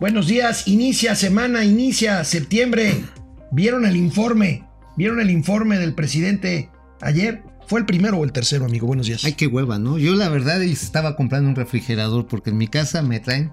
Buenos 0.00 0.28
días, 0.28 0.66
inicia 0.66 1.14
semana, 1.14 1.62
inicia 1.62 2.24
septiembre. 2.24 3.04
¿Vieron 3.52 3.84
el 3.84 3.96
informe? 3.96 4.64
¿Vieron 4.96 5.20
el 5.20 5.28
informe 5.28 5.78
del 5.78 5.94
presidente 5.94 6.70
ayer? 7.02 7.42
¿Fue 7.66 7.80
el 7.80 7.84
primero 7.84 8.16
o 8.16 8.24
el 8.24 8.32
tercero, 8.32 8.64
amigo? 8.64 8.86
Buenos 8.86 9.08
días. 9.08 9.26
Ay, 9.26 9.34
qué 9.34 9.46
hueva, 9.46 9.78
¿no? 9.78 9.98
Yo 9.98 10.14
la 10.14 10.30
verdad 10.30 10.62
estaba 10.62 11.16
comprando 11.16 11.50
un 11.50 11.54
refrigerador 11.54 12.26
porque 12.26 12.48
en 12.48 12.56
mi 12.56 12.66
casa 12.66 13.02
me 13.02 13.20
traen 13.20 13.52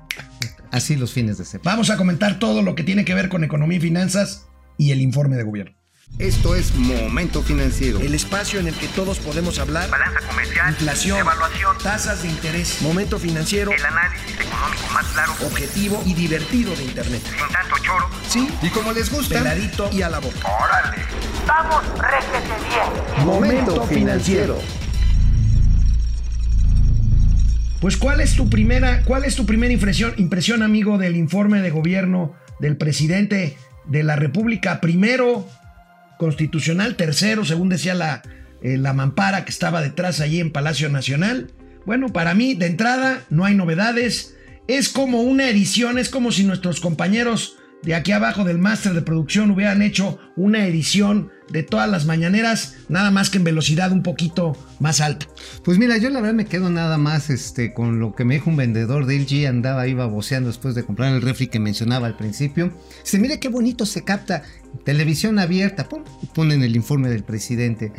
así 0.71 0.96
los 0.96 1.12
fines 1.12 1.38
de 1.38 1.44
semana. 1.44 1.70
Vamos 1.70 1.89
a 1.89 1.98
comentar 1.98 2.39
todo 2.39 2.61
lo 2.61 2.75
que 2.75 2.84
tiene 2.84 3.04
que 3.04 3.14
ver 3.14 3.27
con 3.27 3.43
economía 3.43 3.79
y 3.79 3.82
finanzas 3.82 4.48
y 4.77 4.91
el 4.91 5.02
informe 5.02 5.36
de 5.36 5.43
gobierno. 5.43 5.77
Esto 6.20 6.55
es 6.55 6.74
Momento 6.74 7.44
Financiero. 7.44 8.00
El 8.00 8.16
espacio 8.16 8.60
en 8.60 8.68
el 8.68 8.73
que 8.73 8.88
todos 8.88 9.20
podemos 9.20 9.60
hablar. 9.60 9.88
Balanza 9.92 10.20
comercial. 10.28 10.70
Inflación. 10.72 11.20
Evaluación. 11.20 11.78
Tasas 11.84 12.23
de 12.23 12.30
interés. 12.30 12.82
Momento 12.82 13.20
financiero. 13.20 13.72
El 13.72 13.86
análisis 13.86 14.34
económico 14.34 14.94
más 14.94 15.05
claro. 15.14 15.34
Objetivo 15.46 16.02
y 16.08 16.16
divertido 16.16 16.76
de 16.76 16.86
Internet. 16.86 17.22
Sin 17.23 17.54
tanto 17.54 17.76
choro. 17.84 18.09
Sí. 18.28 18.50
Y 18.64 18.70
como 18.70 18.94
les 18.94 19.12
gusta. 19.12 19.36
Peladito 19.36 19.91
y 19.94 20.02
a 20.02 20.09
la 20.09 20.17
boca. 20.17 20.40
¡Órale! 20.44 21.04
¡Vamos, 21.45 21.84
réjete 22.00 22.55
bien! 22.67 23.26
Momento 23.26 23.86
Financiero. 23.86 24.59
Pues 27.80 27.95
¿cuál 27.95 28.22
es 28.22 28.36
tu 28.36 28.50
primera, 28.50 29.03
cuál 29.03 29.23
es 29.23 29.36
tu 29.36 29.45
primera 29.45 29.72
impresión, 29.72 30.16
impresión, 30.17 30.64
amigo, 30.64 30.98
del 30.98 31.16
informe 31.16 31.62
de 31.62 31.70
gobierno 31.70 32.34
del 32.59 32.76
presidente 32.76 33.55
de 33.86 34.03
la 34.03 34.16
República? 34.16 34.81
Primero, 34.81 35.48
constitucional, 36.17 36.95
tercero, 36.95 37.45
según 37.45 37.70
decía 37.70 37.94
la, 37.94 38.21
eh, 38.62 38.77
la 38.77 38.94
mampara 38.94 39.45
que 39.45 39.52
estaba 39.52 39.81
detrás 39.81 40.20
allí 40.20 40.39
en 40.39 40.52
Palacio 40.52 40.89
Nacional. 40.89 41.52
Bueno, 41.85 42.09
para 42.09 42.34
mí, 42.34 42.53
de 42.53 42.66
entrada, 42.67 43.23
no 43.30 43.45
hay 43.45 43.55
novedades. 43.55 44.35
Es 44.67 44.89
como 44.89 45.22
una 45.22 45.49
edición, 45.49 45.98
es 45.98 46.09
como 46.09 46.31
si 46.31 46.44
nuestros 46.44 46.81
compañeros 46.81 47.58
de 47.84 47.95
aquí 47.95 48.12
abajo 48.12 48.44
del 48.44 48.58
máster 48.58 48.94
de 48.94 49.02
producción 49.02 49.52
hubieran 49.52 49.81
hecho 49.81 50.20
una 50.36 50.66
edición 50.66 51.31
de 51.50 51.64
todas 51.64 51.89
las 51.89 52.06
mañaneras, 52.06 52.75
nada 52.89 53.11
más 53.11 53.30
que 53.30 53.38
en 53.38 53.44
velocidad 53.44 53.92
un 53.92 54.03
poquito 54.03 54.58
más 54.80 55.00
alta. 55.00 55.28
Pues 55.64 55.78
mira, 55.78 55.98
yo 55.98 56.09
la 56.09 56.20
verdad 56.20 56.36
me 56.36 56.45
quedo 56.45 56.70
nada 56.70 56.98
más 56.98 57.30
este, 57.30 57.73
con 57.73 58.00
lo 58.00 58.16
que 58.16 58.25
me 58.25 58.36
dijo 58.36 58.50
un 58.50 58.58
vendedor 58.58 59.05
de 59.05 59.20
LG, 59.20 59.48
andaba 59.48 59.81
ahí 59.81 59.94
baboseando 59.94 60.50
después 60.50 60.75
de 60.75 60.83
comprar 60.83 61.14
el 61.14 61.22
refri 61.22 61.48
que 61.48 61.59
mencionaba 61.59 62.08
al 62.08 62.17
principio. 62.17 62.73
Dice, 63.03 63.20
mire 63.20 63.39
qué 63.39 63.48
bonito 63.48 63.86
se 63.86 64.03
capta, 64.03 64.44
televisión 64.83 65.39
abierta, 65.39 65.88
pum, 65.88 66.03
ponen 66.33 66.64
el 66.64 66.75
informe 66.75 67.09
del 67.09 67.23
presidente. 67.23 67.94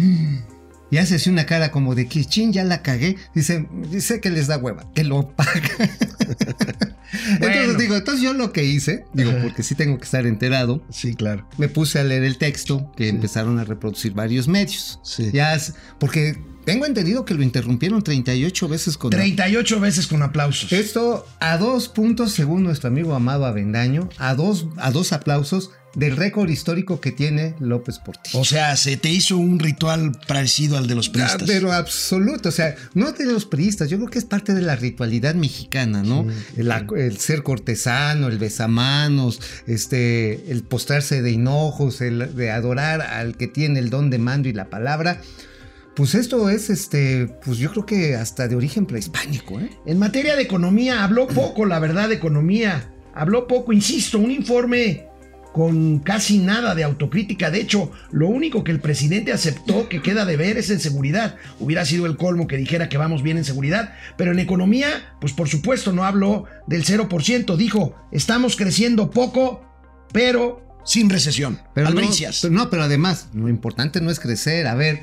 Y 0.91 0.97
hace 0.99 1.17
así 1.17 1.29
una 1.31 1.45
cara 1.47 1.71
como 1.71 1.95
de 1.95 2.07
que 2.07 2.25
chin, 2.25 2.53
ya 2.53 2.65
la 2.65 2.83
cagué. 2.83 3.17
Dice, 3.35 3.69
dice 3.91 4.21
que 4.21 4.31
les 4.31 4.47
da 4.47 4.57
hueva, 4.59 4.87
que 4.95 5.05
lo 5.05 5.31
paga. 5.31 5.53
Bueno. 7.41 7.55
Entonces 7.55 7.79
digo, 7.79 7.97
entonces 7.97 8.23
yo 8.23 8.35
lo 8.35 8.53
que 8.53 8.65
hice, 8.65 9.05
digo, 9.15 9.31
Ajá. 9.31 9.41
porque 9.43 9.63
sí 9.63 9.75
tengo 9.75 9.97
que 9.97 10.05
estar 10.05 10.27
enterado, 10.27 10.83
Sí, 10.91 11.15
claro. 11.15 11.49
me 11.57 11.69
puse 11.69 11.99
a 11.99 12.05
leer 12.05 12.23
el 12.23 12.37
texto 12.37 12.93
que 12.97 13.09
empezaron 13.09 13.59
a 13.59 13.65
reproducir 13.65 14.13
varios 14.13 14.47
medios. 14.47 15.01
Sí. 15.03 15.31
Ya 15.33 15.59
porque 15.99 16.39
tengo 16.73 16.87
entendido 16.87 17.25
que 17.25 17.35
lo 17.35 17.43
interrumpieron 17.43 18.03
38 18.03 18.69
veces 18.69 18.99
con 18.99 19.11
38 19.11 19.81
veces 19.81 20.07
con 20.07 20.23
aplausos. 20.23 20.71
esto 20.73 21.27
a 21.41 21.57
dos 21.57 21.89
puntos, 21.89 22.33
según 22.33 22.63
nuestro 22.63 22.89
amigo 22.89 23.15
Amado 23.15 23.47
Avendaño, 23.47 24.09
a 24.19 24.35
dos, 24.35 24.67
a 24.77 24.91
dos 24.91 25.13
aplausos 25.13 25.71
del 25.95 26.17
récord 26.17 26.51
histórico 26.51 27.01
que 27.01 27.11
tiene 27.11 27.55
López 27.59 27.99
Portillo. 27.99 28.39
O 28.39 28.45
sea, 28.45 28.77
se 28.77 28.97
te 28.97 29.09
hizo 29.09 29.37
un 29.39 29.59
ritual 29.59 30.13
parecido 30.27 30.77
al 30.77 30.87
de 30.87 30.95
los 30.95 31.09
Ah, 31.09 31.13
priistas. 31.13 31.43
Pero 31.47 31.73
absoluto, 31.73 32.51
o 32.51 32.53
sea, 32.53 32.77
no 32.95 33.13
de 33.13 33.25
los 33.25 33.47
priistas, 33.47 33.89
yo 33.89 33.97
creo 33.97 34.11
que 34.11 34.19
es 34.19 34.25
parte 34.25 34.55
de 34.55 34.61
la 34.61 34.77
ritualidad 34.77 35.35
mexicana, 35.35 36.03
¿no? 36.03 36.27
el, 36.57 37.19
ser 37.19 37.43
cortesano, 37.43 38.29
el 38.29 38.39
besamanos, 38.39 39.41
este, 39.67 40.53
el 40.53 40.63
postrarse 40.63 41.23
de 41.23 41.31
hinojos, 41.33 42.01
el 42.03 42.37
de 42.37 42.51
adorar 42.51 43.01
al 43.01 43.37
que 43.37 43.49
tiene 43.49 43.79
el 43.79 43.91
don 43.91 44.11
de 44.11 44.19
mando 44.19 44.49
y 44.49 44.53
la 44.53 44.69
palabra. 44.69 45.21
Pues 45.99 46.15
esto 46.15 46.49
es, 46.49 46.71
este, 46.71 47.27
pues 47.45 47.59
yo 47.59 47.73
creo 47.73 47.85
que 47.85 48.15
hasta 48.15 48.47
de 48.47 48.55
origen 48.55 48.87
prehispánico, 48.87 49.59
¿eh? 49.59 49.69
En 49.85 49.99
materia 49.99 50.37
de 50.37 50.43
economía, 50.43 51.03
habló 51.03 51.27
poco, 51.27 51.67
la 51.67 51.81
verdad, 51.81 52.09
de 52.09 52.15
economía. 52.15 52.95
Habló 53.17 53.49
poco, 53.49 53.73
insisto, 53.73 54.21
un 54.21 54.31
informe 54.31 55.09
con 55.53 55.99
casi 55.99 56.39
nada 56.39 56.77
de 56.77 56.85
autocrítica. 56.85 57.51
De 57.51 57.61
hecho, 57.61 57.91
lo 58.13 58.29
único 58.29 58.63
que 58.63 58.71
el 58.71 58.79
presidente 58.79 59.33
aceptó 59.33 59.89
que 59.89 60.01
queda 60.01 60.25
de 60.25 60.37
ver 60.37 60.57
es 60.57 60.71
en 60.71 60.79
seguridad. 60.79 61.35
Hubiera 61.59 61.85
sido 61.85 62.07
el 62.07 62.17
colmo 62.17 62.47
que 62.47 62.57
dijera 62.57 62.89
que 62.89 62.97
vamos 62.97 63.25
bien 63.25 63.37
en 63.37 63.45
seguridad. 63.45 63.95
Pero 64.17 64.31
en 64.31 64.39
economía, 64.39 65.17
pues 65.21 65.33
por 65.33 65.49
supuesto 65.49 65.93
no 65.93 66.05
habló 66.05 66.45
del 66.69 66.85
0%. 66.85 67.57
Dijo, 67.57 67.97
estamos 68.13 68.55
creciendo 68.55 69.11
poco, 69.11 69.67
pero 70.13 70.65
sin 70.85 71.11
recesión. 71.11 71.59
Pero 71.75 71.91
no, 71.91 71.99
Albricias. 71.99 72.39
pero 72.41 72.55
no, 72.55 72.71
pero 72.71 72.85
además, 72.85 73.31
lo 73.35 73.49
importante 73.49 74.01
no 74.01 74.13
es 74.13 74.21
crecer. 74.21 74.69
A 74.69 74.77
ver, 74.77 75.01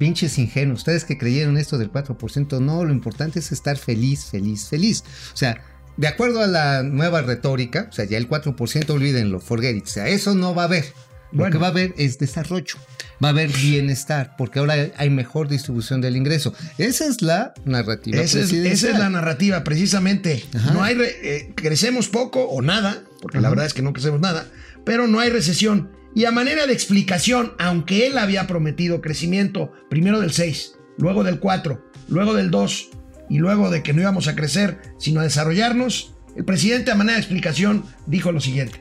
pinches 0.00 0.38
ingenuos, 0.38 0.80
ustedes 0.80 1.04
que 1.04 1.16
creyeron 1.18 1.56
esto 1.58 1.78
del 1.78 1.92
4%, 1.92 2.58
no, 2.60 2.84
lo 2.84 2.90
importante 2.92 3.38
es 3.38 3.52
estar 3.52 3.76
feliz, 3.76 4.24
feliz, 4.24 4.66
feliz. 4.68 5.04
O 5.32 5.36
sea, 5.36 5.62
de 5.96 6.08
acuerdo 6.08 6.40
a 6.40 6.46
la 6.46 6.82
nueva 6.82 7.20
retórica, 7.22 7.86
o 7.90 7.92
sea, 7.92 8.06
ya 8.06 8.16
el 8.16 8.28
4%, 8.28 8.90
olvídenlo, 8.90 9.38
forget 9.40 9.76
it. 9.76 9.84
O 9.84 9.90
sea, 9.90 10.08
eso 10.08 10.34
no 10.34 10.54
va 10.54 10.62
a 10.62 10.64
haber. 10.64 10.86
Lo 11.32 11.40
Bueno. 11.40 11.52
que 11.52 11.58
va 11.58 11.66
a 11.68 11.70
haber 11.70 11.94
es 11.98 12.18
desarrollo. 12.18 12.74
Va 13.22 13.28
a 13.28 13.30
haber 13.32 13.50
bienestar, 13.52 14.34
porque 14.38 14.58
ahora 14.58 14.74
hay 14.96 15.10
mejor 15.10 15.46
distribución 15.46 16.00
del 16.00 16.16
ingreso. 16.16 16.54
Esa 16.78 17.06
es 17.06 17.20
la 17.22 17.52
narrativa. 17.66 18.18
Esa 18.20 18.40
es, 18.40 18.50
esa 18.52 18.90
es 18.90 18.98
la 18.98 19.10
narrativa, 19.10 19.62
precisamente. 19.62 20.42
Ajá. 20.54 20.72
No 20.72 20.82
hay 20.82 20.94
re- 20.94 21.16
eh, 21.22 21.52
crecemos 21.54 22.08
poco 22.08 22.44
o 22.46 22.62
nada, 22.62 23.04
porque 23.20 23.36
la 23.38 23.48
Ajá. 23.48 23.50
verdad 23.50 23.66
es 23.66 23.74
que 23.74 23.82
no 23.82 23.92
crecemos 23.92 24.20
nada, 24.20 24.46
pero 24.86 25.06
no 25.06 25.20
hay 25.20 25.28
recesión. 25.30 25.90
Y 26.14 26.24
a 26.24 26.32
manera 26.32 26.66
de 26.66 26.72
explicación, 26.72 27.52
aunque 27.58 28.06
él 28.06 28.18
había 28.18 28.46
prometido 28.46 29.00
crecimiento 29.00 29.72
primero 29.88 30.20
del 30.20 30.32
6, 30.32 30.74
luego 30.98 31.22
del 31.22 31.38
4, 31.38 31.84
luego 32.08 32.34
del 32.34 32.50
2 32.50 32.90
y 33.28 33.38
luego 33.38 33.70
de 33.70 33.82
que 33.82 33.92
no 33.92 34.00
íbamos 34.00 34.26
a 34.26 34.34
crecer, 34.34 34.80
sino 34.98 35.20
a 35.20 35.24
desarrollarnos, 35.24 36.14
el 36.36 36.44
presidente 36.44 36.90
a 36.90 36.96
manera 36.96 37.14
de 37.14 37.22
explicación 37.22 37.84
dijo 38.06 38.32
lo 38.32 38.40
siguiente. 38.40 38.80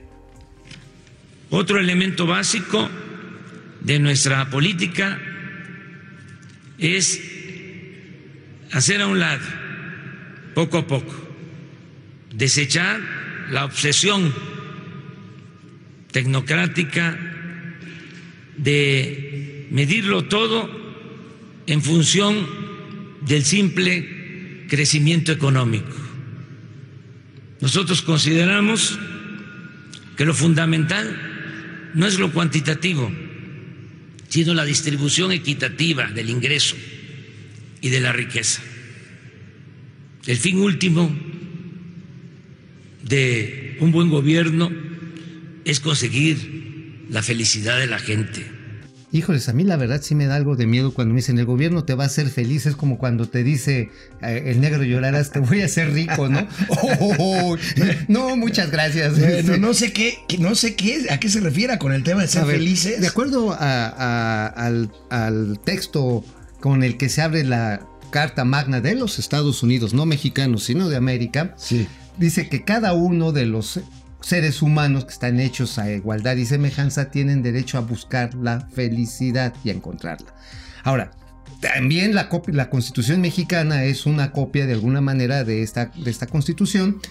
Otro 1.52 1.80
elemento 1.80 2.26
básico 2.28 2.90
de 3.82 4.00
nuestra 4.00 4.50
política 4.50 5.20
es 6.78 7.22
hacer 8.72 9.02
a 9.02 9.08
un 9.08 9.20
lado, 9.20 9.46
poco 10.54 10.80
a 10.80 10.88
poco, 10.88 11.14
desechar 12.34 13.00
la 13.52 13.66
obsesión 13.66 14.34
tecnocrática 16.12 17.18
de 18.58 19.68
medirlo 19.72 20.26
todo 20.26 20.70
en 21.68 21.82
función 21.82 22.48
del 23.22 23.44
simple 23.44 24.66
crecimiento 24.68 25.32
económico. 25.32 25.96
Nosotros 27.62 28.02
consideramos 28.02 28.98
que 30.16 30.26
lo 30.26 30.34
fundamental 30.34 31.92
no 31.94 32.08
es 32.08 32.20
lo 32.20 32.32
cuantitativo, 32.32 33.12
sino 34.30 34.54
la 34.54 34.66
distribución 34.66 35.32
equitativa 35.32 36.08
del 36.08 36.30
ingreso 36.30 36.76
y 37.82 37.90
de 37.90 38.00
la 38.00 38.12
riqueza. 38.12 38.62
El 40.26 40.38
fin 40.38 40.60
último 40.60 41.16
de 43.04 43.78
un 43.80 43.92
buen 43.92 44.10
gobierno 44.10 44.89
es 45.66 45.80
conseguir 45.80 47.06
la 47.10 47.22
felicidad 47.24 47.78
de 47.80 47.88
la 47.88 48.00
gente. 48.00 48.46
Híjoles, 49.12 49.50
a 49.50 49.54
mí 49.54 49.64
la 49.64 49.76
verdad 49.76 50.02
sí 50.04 50.14
me 50.14 50.28
da 50.28 50.36
algo 50.36 50.56
de 50.56 50.68
miedo 50.68 50.94
cuando 50.94 51.16
me 51.16 51.22
dicen 51.22 51.40
el 51.40 51.46
gobierno 51.46 51.84
te 51.84 51.96
va 51.96 52.04
a 52.04 52.08
hacer 52.08 52.30
feliz. 52.30 52.68
Es 52.68 52.76
como 52.76 53.00
cuando 53.00 53.28
te 53.28 53.44
dice 53.44 53.90
eh, 54.22 54.44
el 54.46 54.62
negro 54.62 54.84
llorarás, 54.84 55.32
te 55.32 55.40
voy 55.40 55.62
a 55.62 55.66
hacer 55.66 55.92
rico, 55.94 56.30
¿no? 56.30 56.48
Oh, 57.18 57.58
no, 58.08 58.36
muchas 58.38 58.70
gracias. 58.70 59.20
Bueno, 59.20 59.58
no 59.58 59.74
sé 59.74 59.92
qué, 59.94 60.20
no 60.38 60.54
sé 60.54 60.76
qué, 60.76 61.08
a 61.10 61.20
qué 61.20 61.28
se 61.28 61.40
refiere 61.40 61.80
con 61.80 61.92
el 61.92 62.04
tema 62.04 62.22
de 62.22 62.28
ser 62.28 62.44
a 62.44 62.46
ver, 62.46 62.58
felices. 62.58 63.02
De 63.02 63.08
acuerdo 63.08 63.52
a- 63.52 63.58
a- 63.88 64.46
al, 64.48 64.92
al 65.10 65.60
texto 65.66 66.24
con 66.60 66.84
el 66.84 66.98
que 66.98 67.10
se 67.10 67.24
abre 67.24 67.44
la 67.44 67.82
Carta 68.12 68.46
Magna 68.46 68.80
de 68.80 68.94
los 68.94 69.18
Estados 69.18 69.64
Unidos, 69.64 69.94
no 69.96 70.06
mexicanos, 70.06 70.64
sino 70.66 70.88
de 70.88 70.98
América, 70.98 71.56
Sí. 71.58 71.88
dice 72.20 72.48
que 72.48 72.64
cada 72.64 72.94
uno 72.94 73.32
de 73.32 73.48
los 73.48 73.80
seres 74.22 74.62
humanos 74.62 75.06
que 75.06 75.14
están 75.14 75.40
hechos 75.40 75.80
a 75.80 75.92
igualdad 75.92 76.36
y 76.36 76.46
semejanza 76.46 77.12
tienen 77.12 77.42
derecho 77.42 77.78
a 77.78 77.82
buscar 77.82 78.34
la 78.36 78.62
felicidad 78.62 79.54
y 79.64 79.70
a 79.70 79.74
encontrarla. 79.74 80.34
Ahora, 80.84 81.12
también 81.62 82.16
la, 82.16 82.30
la 82.48 82.70
constitución 82.70 83.22
mexicana 83.22 83.84
es 83.84 84.06
una 84.06 84.32
copia 84.32 84.66
de 84.66 84.74
alguna 84.74 85.02
manera 85.02 85.44
de 85.44 85.62
esta, 85.62 85.88
de 85.88 86.10
esta 86.10 86.28
constitución. 86.28 87.02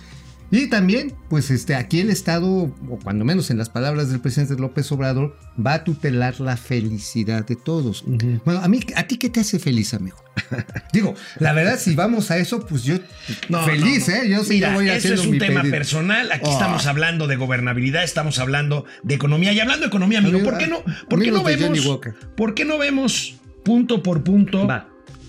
Y 0.51 0.69
también, 0.69 1.15
pues 1.29 1.51
este, 1.51 1.75
aquí 1.75 2.01
el 2.01 2.09
Estado, 2.09 2.47
o 2.49 2.99
cuando 3.03 3.25
menos 3.25 3.51
en 3.51 3.59
las 3.59 3.69
palabras 3.69 4.09
del 4.09 4.21
presidente 4.21 4.55
López 4.61 4.91
Obrador, 4.93 5.37
va 5.65 5.75
a 5.75 5.85
tutelar 5.85 6.41
la 6.41 6.57
felicidad 6.57 7.45
de 7.47 7.55
todos. 7.57 8.03
Bueno, 8.45 8.61
a 8.63 8.69
mí, 8.69 8.81
¿a 8.97 9.03
ti 9.07 9.19
qué 9.19 9.29
te 9.29 9.41
hace 9.41 9.59
feliz, 9.59 9.93
amigo? 9.93 10.17
Digo, 10.93 11.15
la 11.39 11.53
verdad, 11.53 11.79
si 11.79 11.95
vamos 11.95 12.31
a 12.31 12.39
eso, 12.39 12.65
pues 12.67 12.83
yo 12.85 12.95
No, 13.51 13.63
feliz, 13.65 14.09
no, 14.09 14.15
no. 14.15 14.23
¿eh? 14.23 14.29
Yo 14.31 14.45
sí 14.45 14.55
Mira, 14.55 14.73
voy 14.73 14.89
eso 14.89 15.13
es 15.15 15.21
un 15.27 15.33
mi 15.33 15.39
tema 15.39 15.61
pedido. 15.61 15.77
personal. 15.77 16.33
Aquí 16.33 16.45
Oh. 16.47 16.53
estamos 16.53 16.87
hablando 16.87 17.27
de 17.27 17.37
gobernabilidad, 17.37 18.03
estamos 18.05 18.39
hablando 18.39 18.87
de 19.03 19.15
economía. 19.15 19.53
Y 19.53 19.61
hablando 19.61 19.83
de 19.83 19.89
economía, 19.89 20.21
amigo, 20.21 20.43
¿por 20.43 20.57
qué 20.57 20.67
no, 20.67 20.83
por 21.11 21.21
qué 21.21 21.31
no 21.31 21.43
vemos, 21.43 22.01
por 22.37 22.55
qué 22.55 22.65
no 22.65 22.79
vemos 22.79 23.35
punto 23.65 24.03
por 24.03 24.25
punto 24.25 24.67
Va. 24.67 24.89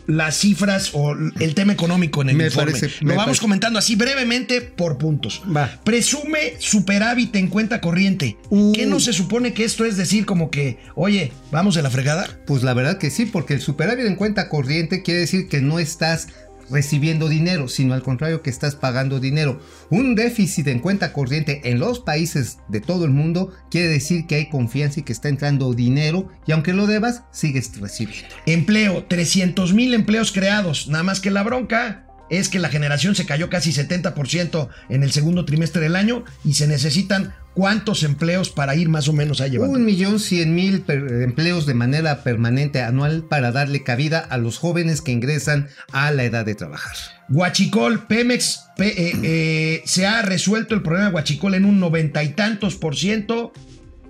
Las 0.10 0.36
cifras 0.38 0.90
o 0.94 1.14
el 1.14 1.54
tema 1.56 1.72
económico 1.74 2.22
en 2.24 2.30
el 2.30 2.36
Me 2.36 2.46
informe? 2.48 2.72
parece- 2.72 2.96
Lo 3.02 3.10
vamos 3.12 3.26
parece. 3.26 3.42
comentando 3.42 3.78
así 3.80 3.96
brevemente 3.96 4.60
por 4.62 4.98
puntos. 4.98 5.42
Va. 5.56 5.80
Presume 5.84 6.56
superávit 6.58 7.36
en 7.36 7.48
cuenta 7.48 7.80
corriente. 7.80 8.38
Uh. 8.50 8.74
¿Qué 8.74 8.86
no 8.88 9.00
se 9.00 9.14
supone 9.14 9.54
que 9.54 9.64
esto 9.64 9.86
es 9.86 9.98
decir 9.98 10.26
como 10.26 10.50
que, 10.50 10.80
oye, 10.96 11.32
vamos 11.52 11.76
de 11.76 11.84
la 11.84 11.90
fregada? 11.90 12.28
Pues 12.48 12.64
la 12.64 12.74
verdad 12.74 12.98
que 12.98 13.12
sí, 13.12 13.26
porque 13.28 13.54
el 13.54 13.62
superávit 13.62 14.06
en 14.06 14.16
cuenta 14.16 14.50
corriente 14.50 15.04
quiere 15.04 15.20
decir 15.22 15.48
que 15.48 15.62
no 15.62 15.78
estás 15.80 16.28
recibiendo 16.70 17.30
dinero, 17.30 17.68
sino 17.68 17.94
al 17.94 18.04
contrario 18.04 18.42
que 18.42 18.50
estás 18.50 18.76
pagando 18.76 19.20
dinero. 19.20 19.60
Un 19.90 20.16
déficit 20.16 20.68
en 20.68 20.80
cuenta 20.80 21.14
corriente 21.14 21.62
en 21.66 21.80
los 21.80 22.00
países 22.00 22.60
de 22.68 22.82
todo 22.82 23.06
el 23.06 23.12
mundo 23.12 23.54
quiere 23.70 23.88
decir 23.88 24.28
que 24.28 24.36
hay 24.36 24.50
confianza 24.50 25.00
y 25.00 25.04
que 25.04 25.14
está 25.14 25.30
entrando 25.30 25.74
dinero 25.74 26.28
y 26.46 26.52
aunque 26.52 26.74
lo 26.74 26.88
debas, 26.88 27.24
sigues 27.32 27.80
recibiendo. 27.80 28.28
Empleo, 28.46 29.06
300 29.06 29.74
mil 29.74 29.94
empleos 29.94 30.32
creados. 30.32 30.88
Nada 30.88 31.04
más 31.04 31.20
que 31.20 31.32
la 31.32 31.44
bronca 31.44 32.09
es 32.30 32.50
que 32.50 32.60
la 32.60 32.70
generación 32.70 33.16
se 33.16 33.26
cayó 33.26 33.50
casi 33.50 33.72
70% 33.72 34.70
en 34.90 35.04
el 35.04 35.12
segundo 35.12 35.46
trimestre 35.46 35.82
del 35.82 35.96
año 35.96 36.24
y 36.46 36.54
se 36.54 36.68
necesitan 36.68 37.34
cuántos 37.54 38.04
empleos 38.04 38.50
para 38.50 38.76
ir 38.76 38.88
más 38.90 39.08
o 39.08 39.14
menos 39.14 39.42
a 39.42 39.48
llevar. 39.48 39.70
Un 39.70 39.84
millón 39.84 40.20
cien 40.20 40.56
mil 40.56 40.84
empleos 40.88 41.66
de 41.66 41.74
manera 41.74 42.24
permanente 42.24 42.82
anual 42.82 43.24
para 43.30 43.52
darle 43.52 43.84
cabida 43.84 44.20
a 44.20 44.38
los 44.38 44.58
jóvenes 44.58 45.02
que 45.02 45.12
ingresan 45.12 45.68
a 45.92 46.12
la 46.12 46.24
edad 46.24 46.46
de 46.46 46.56
trabajar. 46.56 46.96
Huachicol, 47.30 48.08
Pemex, 48.08 48.62
pe- 48.78 49.10
eh, 49.10 49.14
eh, 49.24 49.82
se 49.86 50.06
ha 50.08 50.22
resuelto 50.22 50.74
el 50.76 50.82
problema 50.82 51.10
de 51.10 51.14
Huachicol 51.16 51.54
en 51.56 51.66
un 51.66 51.80
noventa 51.80 52.24
y 52.24 52.30
tantos 52.30 52.76
por 52.76 52.96
ciento. 52.96 53.52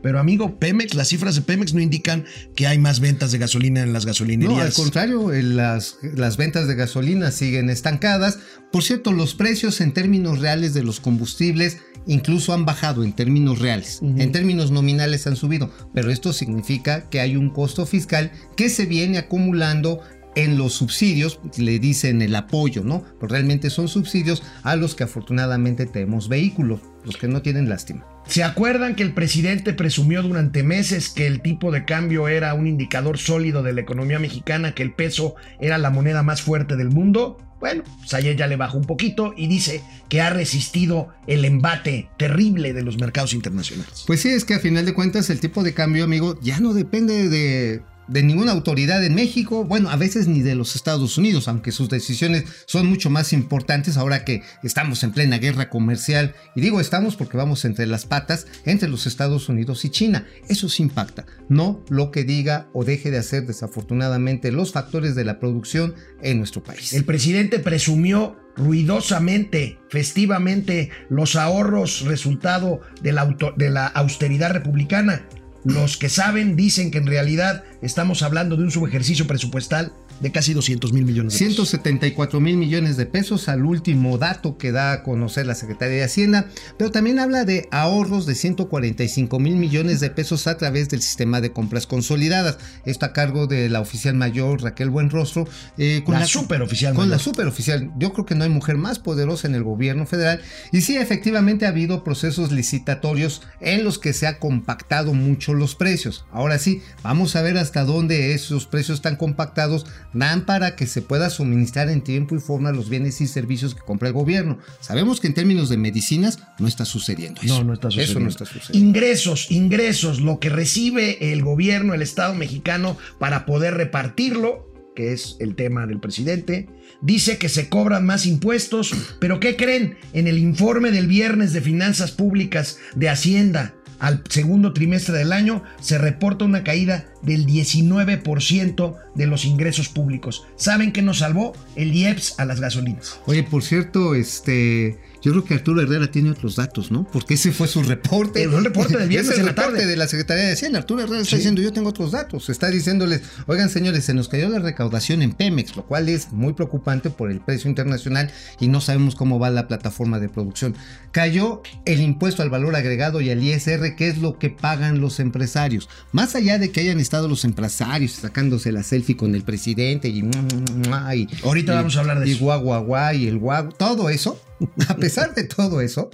Pero 0.02 0.20
amigo, 0.20 0.60
Pemex, 0.60 0.96
las 0.96 1.10
cifras 1.10 1.36
de 1.36 1.42
Pemex 1.42 1.74
no 1.74 1.82
indican 1.82 2.26
que 2.56 2.68
hay 2.68 2.78
más 2.78 3.00
ventas 3.00 3.32
de 3.32 3.38
gasolina 3.38 3.82
en 3.82 3.94
las 3.94 4.06
gasolinerías. 4.06 4.58
No, 4.58 4.64
al 4.64 4.74
contrario, 4.74 5.34
eh, 5.34 5.44
las, 5.44 5.98
las 6.02 6.38
ventas 6.38 6.68
de 6.68 6.76
gasolina 6.76 7.32
siguen 7.32 7.70
estancadas. 7.70 8.40
Por 8.72 8.84
cierto, 8.84 9.12
los 9.12 9.36
precios 9.36 9.82
en 9.82 9.94
términos 9.94 10.40
reales 10.40 10.74
de 10.74 10.84
los 10.84 11.00
combustibles 11.00 11.78
incluso 12.06 12.54
han 12.54 12.66
bajado 12.66 13.04
en 13.04 13.14
términos 13.14 13.60
reales. 13.60 14.00
En 14.02 14.32
términos 14.32 14.72
nominales 14.72 15.28
han 15.28 15.36
subido, 15.36 15.72
pero 15.94 16.10
esto 16.10 16.34
significa 16.34 17.10
que 17.10 17.20
hay 17.20 17.36
un 17.36 17.50
costo 17.50 17.86
fiscal 17.86 18.32
que 18.56 18.70
se 18.70 18.86
viene 18.86 19.18
acumulando 19.18 20.02
en 20.36 20.58
los 20.58 20.74
subsidios, 20.74 21.40
le 21.58 21.80
dicen 21.80 22.22
el 22.22 22.36
apoyo, 22.36 22.84
¿no? 22.84 23.04
Pero 23.20 23.32
realmente 23.32 23.70
son 23.70 23.88
subsidios 23.88 24.44
a 24.64 24.76
los 24.76 24.96
que 24.96 25.04
afortunadamente 25.04 25.86
tenemos 25.86 26.30
vehículos, 26.30 26.82
los 27.04 27.18
que 27.18 27.28
no 27.28 27.42
tienen 27.42 27.68
lástima. 27.68 28.06
¿Se 28.30 28.44
acuerdan 28.44 28.96
que 28.96 29.02
el 29.02 29.16
presidente 29.16 29.74
presumió 29.74 30.22
durante 30.22 30.62
meses 30.62 31.10
que 31.10 31.26
el 31.26 31.42
tipo 31.42 31.72
de 31.72 31.84
cambio 31.84 32.28
era 32.28 32.54
un 32.54 32.68
indicador 32.68 33.18
sólido 33.18 33.64
de 33.64 33.74
la 33.74 33.82
economía 33.82 34.20
mexicana, 34.20 34.76
que 34.76 34.84
el 34.84 34.94
peso 34.94 35.34
era 35.60 35.80
la 35.80 35.90
moneda 35.90 36.22
más 36.22 36.44
fuerte 36.44 36.76
del 36.76 36.90
mundo? 36.90 37.40
Bueno, 37.60 37.84
pues 37.98 38.14
ayer 38.14 38.38
ya 38.38 38.46
le 38.46 38.56
bajó 38.56 38.78
un 38.78 38.86
poquito 38.86 39.34
y 39.36 39.48
dice 39.48 39.82
que 40.10 40.22
ha 40.22 40.30
resistido 40.30 41.10
el 41.26 41.44
embate 41.44 42.08
terrible 42.18 42.72
de 42.74 42.84
los 42.84 43.00
mercados 43.00 43.34
internacionales. 43.34 44.04
Pues 44.06 44.22
sí, 44.22 44.30
es 44.30 44.46
que 44.46 44.54
a 44.54 44.60
final 44.60 44.86
de 44.86 44.94
cuentas 44.94 45.32
el 45.32 45.40
tipo 45.40 45.64
de 45.64 45.74
cambio, 45.74 46.04
amigo, 46.04 46.40
ya 46.40 46.60
no 46.60 46.76
depende 46.76 47.30
de, 47.30 47.82
de 48.10 48.24
ninguna 48.24 48.52
autoridad 48.52 49.04
en 49.06 49.16
México, 49.16 49.64
bueno, 49.64 49.90
a 49.90 49.96
veces 49.96 50.28
ni 50.28 50.42
de 50.42 50.56
los 50.56 50.76
Estados 50.76 51.18
Unidos, 51.18 51.48
aunque 51.48 51.72
sus 51.72 51.90
decisiones 51.90 52.44
son 52.66 52.88
mucho 52.88 53.10
más 53.10 53.34
importantes 53.34 53.98
ahora 53.98 54.26
que 54.26 54.42
estamos 54.64 55.04
en 55.04 55.12
plena 55.12 55.38
guerra 55.38 55.70
comercial. 55.70 56.34
Y 56.56 56.62
digo 56.62 56.82
estamos 56.82 57.16
porque 57.16 57.38
vamos 57.38 57.66
entre 57.66 57.86
las 57.86 58.06
patas 58.06 58.48
entre 58.66 58.90
los 58.90 59.08
Estados 59.08 59.48
Unidos 59.50 59.86
y 59.86 59.90
China. 59.90 60.26
Eso 60.48 60.70
sí 60.70 60.84
impacta, 60.84 61.26
no 61.48 61.84
lo 61.90 62.12
que 62.12 62.24
diga 62.24 62.68
o 62.74 62.84
deje 62.84 63.12
de 63.12 63.20
hacer 63.20 63.46
desafortunadamente 63.46 64.52
los 64.52 64.72
factores 64.72 65.16
de 65.16 65.26
la 65.26 65.40
producción 65.40 65.94
en 66.22 66.40
nuestro 66.40 66.64
país. 66.64 66.94
El 66.94 67.06
presidente 67.06 67.60
presumió 67.60 68.38
ruidosamente, 68.56 69.80
festivamente, 69.90 70.90
los 71.10 71.36
ahorros 71.36 72.02
resultado 72.02 72.82
de 73.02 73.14
la, 73.14 73.22
auto- 73.22 73.54
de 73.56 73.70
la 73.70 73.88
austeridad 73.88 74.52
republicana. 74.52 75.26
Los 75.64 75.98
que 75.98 76.10
saben 76.10 76.56
dicen 76.56 76.92
que 76.92 76.98
en 77.00 77.08
realidad 77.08 77.64
estamos 77.82 78.22
hablando 78.24 78.56
de 78.56 78.64
un 78.64 78.72
subejercicio 78.72 79.28
presupuestal 79.28 79.94
de 80.20 80.32
casi 80.32 80.54
200 80.54 80.94
mil 80.94 81.06
millones 81.06 81.34
de 81.34 81.40
pesos. 81.40 81.56
174 81.70 82.40
mil 82.40 82.58
millones 82.58 82.98
de 82.98 83.06
pesos 83.06 83.50
al 83.50 83.64
último 83.66 84.18
dato 84.18 84.58
que 84.58 84.72
da 84.72 84.92
a 84.92 85.04
conocer 85.04 85.46
la 85.46 85.56
Secretaría 85.56 85.98
de 85.98 86.04
Hacienda, 86.04 86.48
pero 86.78 86.92
también 86.92 87.20
habla 87.20 87.46
de 87.46 87.68
ahorros 87.72 88.26
de 88.26 88.36
145 88.36 89.40
mil 89.40 89.56
millones 89.56 90.00
de 90.00 90.10
pesos 90.10 90.48
a 90.48 90.58
través 90.58 90.90
del 90.90 91.02
sistema 91.02 91.42
de 91.42 91.52
compras 91.52 91.88
consolidadas. 91.88 92.58
Esto 92.86 93.06
a 93.06 93.14
cargo 93.14 93.48
de 93.48 93.70
la 93.70 93.82
oficial 93.82 94.16
mayor 94.16 94.62
Raquel 94.62 94.90
Buenrostro. 94.90 95.48
eh, 95.78 96.04
La 96.08 96.26
superoficial 96.26 96.94
Con 96.94 97.06
mayor. 97.10 97.18
la 97.18 97.24
superoficial. 97.24 97.92
Yo 97.98 98.14
creo 98.14 98.26
que 98.26 98.36
no 98.36 98.44
hay 98.44 98.50
mujer 98.50 98.78
más 98.78 99.00
poderosa 99.00 99.48
en 99.48 99.56
el 99.56 99.64
gobierno 99.64 100.06
federal. 100.06 100.42
Y 100.72 100.82
sí, 100.82 100.98
efectivamente 100.98 101.66
ha 101.66 101.70
habido 101.70 102.04
procesos 102.04 102.52
licitatorios 102.52 103.42
en 103.62 103.84
los 103.84 104.00
que 104.00 104.14
se 104.14 104.28
ha 104.28 104.40
compactado 104.40 105.14
mucho 105.14 105.54
los 105.54 105.76
precios. 105.76 106.26
Ahora 106.32 106.60
sí, 106.60 106.82
vamos 107.04 107.36
a 107.36 107.42
ver 107.42 107.58
hasta 107.58 107.84
dónde 107.84 108.34
esos 108.34 108.66
precios 108.66 109.02
tan 109.02 109.16
compactados 109.16 109.86
dan 110.14 110.46
para 110.46 110.76
que 110.76 110.88
se 110.88 111.02
pueda 111.02 111.30
suministrar 111.30 111.90
en 111.90 112.02
tiempo 112.02 112.36
y 112.36 112.40
forma 112.40 112.72
los 112.72 112.90
bienes 112.90 113.22
y 113.22 113.28
servicios 113.28 113.76
que 113.76 113.82
compra 113.82 114.08
el 114.08 114.14
gobierno. 114.14 114.58
Sabemos 114.80 115.20
que 115.20 115.28
en 115.28 115.34
términos 115.34 115.70
de 115.70 115.78
medicinas 115.78 116.40
no 116.60 116.68
está 116.68 116.86
sucediendo 116.86 117.42
eso. 117.42 117.60
No, 117.60 117.64
no 117.64 117.74
está 117.74 117.90
sucediendo. 117.90 118.12
Eso 118.12 118.20
no 118.20 118.30
está 118.30 118.46
sucediendo. 118.46 118.88
Ingresos, 118.88 119.52
ingresos, 119.52 120.22
lo 120.22 120.40
que 120.40 120.50
recibe 120.50 121.32
el 121.32 121.44
gobierno, 121.44 121.94
el 121.94 122.02
Estado 122.02 122.34
mexicano 122.34 122.98
para 123.20 123.46
poder 123.46 123.76
repartirlo, 123.76 124.68
que 124.96 125.14
es 125.14 125.38
el 125.40 125.56
tema 125.56 125.88
del 125.88 126.00
presidente. 126.00 126.68
Dice 127.02 127.38
que 127.38 127.48
se 127.48 127.70
cobran 127.70 128.06
más 128.06 128.26
impuestos, 128.26 128.94
pero 129.20 129.40
¿qué 129.40 129.56
creen? 129.56 129.98
En 130.14 130.28
el 130.28 130.38
informe 130.38 130.92
del 130.92 131.08
viernes 131.08 131.54
de 131.54 131.62
Finanzas 131.62 132.12
Públicas 132.12 132.78
de 132.96 133.10
Hacienda 133.10 133.76
al 134.00 134.24
segundo 134.30 134.74
trimestre 134.74 135.18
del 135.18 135.34
año 135.34 135.64
se 135.80 135.98
reporta 135.98 136.46
una 136.46 136.64
caída 136.64 137.06
del 137.22 137.46
19% 137.46 138.96
de 139.16 139.28
los 139.28 139.46
ingresos 139.46 139.90
públicos. 139.90 140.46
¿Saben 140.56 140.92
qué 140.92 141.02
nos 141.02 141.20
salvó? 141.20 141.54
El 141.76 141.94
IEPS 141.94 142.40
a 142.40 142.46
las 142.46 142.60
gasolinas. 142.60 143.20
Oye, 143.26 143.44
por 143.44 143.64
cierto, 143.64 144.16
este, 144.16 144.98
yo 145.22 145.32
creo 145.32 145.44
que 145.44 145.54
Arturo 145.54 145.82
Herrera 145.82 146.10
tiene 146.12 146.32
otros 146.32 146.56
datos, 146.56 146.92
¿no? 146.92 147.04
Porque 147.12 147.34
ese 147.36 147.52
fue 147.52 147.68
su 147.68 147.84
reporte. 147.84 148.44
El 148.44 148.64
reporte 148.64 148.98
del 148.98 149.10
viernes 149.10 149.38
en 149.38 149.46
la 149.46 149.56
tarde. 149.56 149.86
de 149.86 149.96
la 149.98 150.08
Secretaría 150.08 150.46
de 150.46 150.54
Hacienda. 150.54 150.80
Arturo 150.80 151.02
Herrera 151.04 151.18
está 151.22 151.32
Sí. 151.32 151.36
diciendo, 151.38 151.62
yo 151.62 151.74
tengo 151.74 151.90
otros 151.90 152.12
datos. 152.12 152.50
Está 152.50 152.70
diciéndoles, 152.70 153.22
oigan 153.48 153.70
señores, 153.70 154.06
se 154.06 154.14
nos 154.14 154.28
cayó 154.30 154.50
la 154.50 154.60
recaudación 154.60 155.22
en 155.22 155.34
Pemex, 155.34 155.76
lo 155.76 155.86
cual 155.86 156.10
es 156.10 156.32
muy 156.32 156.54
preocupante 156.54 157.10
por 157.10 157.32
el 157.32 157.40
precio 157.42 157.70
internacional 157.70 158.32
y 158.60 158.68
no 158.68 158.82
sabemos 158.82 159.16
cómo 159.16 159.40
va 159.40 159.50
la 159.50 159.68
plataforma 159.68 160.20
de 160.20 160.30
producción. 160.30 160.76
Cayó 161.12 161.62
el 161.86 162.02
impuesto 162.02 162.42
al 162.44 162.50
valor 162.50 162.76
agregado 162.76 163.22
y 163.22 163.30
al 163.30 163.44
ISR, 163.44 163.96
que 163.96 164.08
es 164.08 164.18
lo 164.20 164.38
que 164.40 164.50
pagan 164.50 165.02
los 165.02 165.20
empresarios. 165.20 165.90
Más 166.12 166.36
allá 166.36 166.58
de 166.60 166.72
que 166.72 166.82
hayan 166.82 167.00
estado 167.00 167.28
los 167.28 167.46
empresarios 167.46 168.12
sacándose 168.14 168.72
la 168.72 168.84
selfie 168.84 169.18
con 169.18 169.36
el 169.36 169.44
presidente 169.44 170.08
y... 170.10 170.20
y 170.20 171.28
Ahorita 171.44 171.74
y- 171.74 171.76
vamos 171.76 171.98
a 171.98 172.00
hablar 172.02 172.20
de 172.20 172.28
y 172.30 172.32
eso. 172.34 172.44
guau, 172.46 172.62
guau, 172.62 172.84
guau, 172.86 173.14
y 173.16 173.28
el 173.28 173.38
guau, 173.38 173.70
todo 173.72 174.10
eso, 174.10 174.40
a 174.88 174.96
pesar 174.98 175.34
de 175.36 175.44
todo 175.44 175.82
eso, 175.82 176.10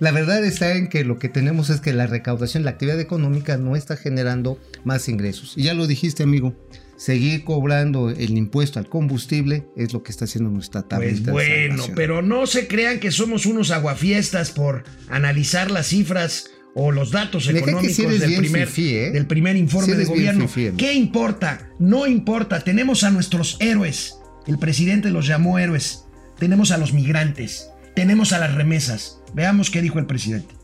la 0.00 0.12
verdad 0.12 0.44
está 0.44 0.76
en 0.76 0.88
que 0.88 1.04
lo 1.04 1.18
que 1.18 1.28
tenemos 1.28 1.70
es 1.70 1.80
que 1.80 1.92
la 1.92 2.06
recaudación, 2.06 2.64
la 2.64 2.70
actividad 2.70 3.00
económica 3.00 3.56
no 3.56 3.74
está 3.74 3.96
generando 3.96 4.60
más 4.84 5.08
ingresos. 5.08 5.54
Y 5.56 5.64
ya 5.64 5.74
lo 5.74 5.86
dijiste, 5.86 6.22
amigo, 6.22 6.54
seguir 6.96 7.44
cobrando 7.44 8.10
el 8.10 8.36
impuesto 8.36 8.78
al 8.78 8.88
combustible 8.88 9.66
es 9.76 9.92
lo 9.92 10.02
que 10.02 10.12
está 10.12 10.26
haciendo 10.26 10.50
nuestra 10.50 10.82
Pues 10.82 10.88
tablita 10.88 11.26
de 11.26 11.32
bueno, 11.32 11.84
pero 11.94 12.22
no 12.22 12.46
se 12.46 12.68
crean 12.68 13.00
que 13.00 13.10
somos 13.10 13.46
unos 13.46 13.70
aguafiestas 13.70 14.50
por 14.50 14.84
analizar 15.08 15.70
las 15.70 15.88
cifras 15.88 16.50
o 16.74 16.92
los 16.92 17.10
datos 17.10 17.48
económicos 17.48 17.96
del, 17.96 18.36
primer, 18.36 18.68
fifí, 18.68 18.94
¿eh? 18.94 19.10
del 19.10 19.26
primer 19.26 19.56
informe 19.56 19.94
de 19.94 20.04
gobierno. 20.04 20.46
fifí. 20.46 20.76
¿Qué 20.76 20.92
importa? 20.92 21.70
No 21.80 22.06
importa. 22.06 22.60
Tenemos 22.60 23.02
a 23.02 23.10
nuestros 23.10 23.56
héroes. 23.58 24.14
El 24.46 24.58
presidente 24.58 25.10
los 25.10 25.26
llamó 25.26 25.58
héroes. 25.58 26.04
Tenemos 26.38 26.70
a 26.70 26.78
los 26.78 26.92
migrantes. 26.92 27.70
Tenemos 27.98 28.32
a 28.32 28.38
las 28.38 28.54
remesas. 28.54 29.18
Veamos 29.34 29.72
qué 29.72 29.82
dijo 29.82 29.98
el 29.98 30.06
presidente. 30.06 30.54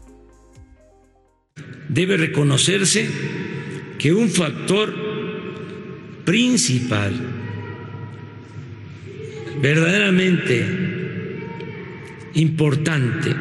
debe 1.89 2.17
reconocerse 2.17 3.09
que 3.99 4.15
un 4.15 4.29
factor 4.31 4.95
principal, 6.25 7.13
verdaderamente 9.61 10.65
importante 12.35 13.35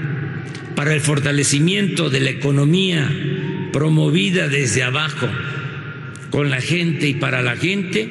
para 0.76 0.96
el 0.96 1.00
fortalecimiento 1.00 2.10
de 2.10 2.20
la 2.22 2.32
economía 2.32 3.08
promovida 3.72 4.48
desde 4.48 4.82
abajo, 4.82 5.30
con 6.32 6.50
la 6.50 6.62
gente 6.62 7.10
y 7.10 7.14
para 7.14 7.44
la 7.44 7.56
gente, 7.56 8.10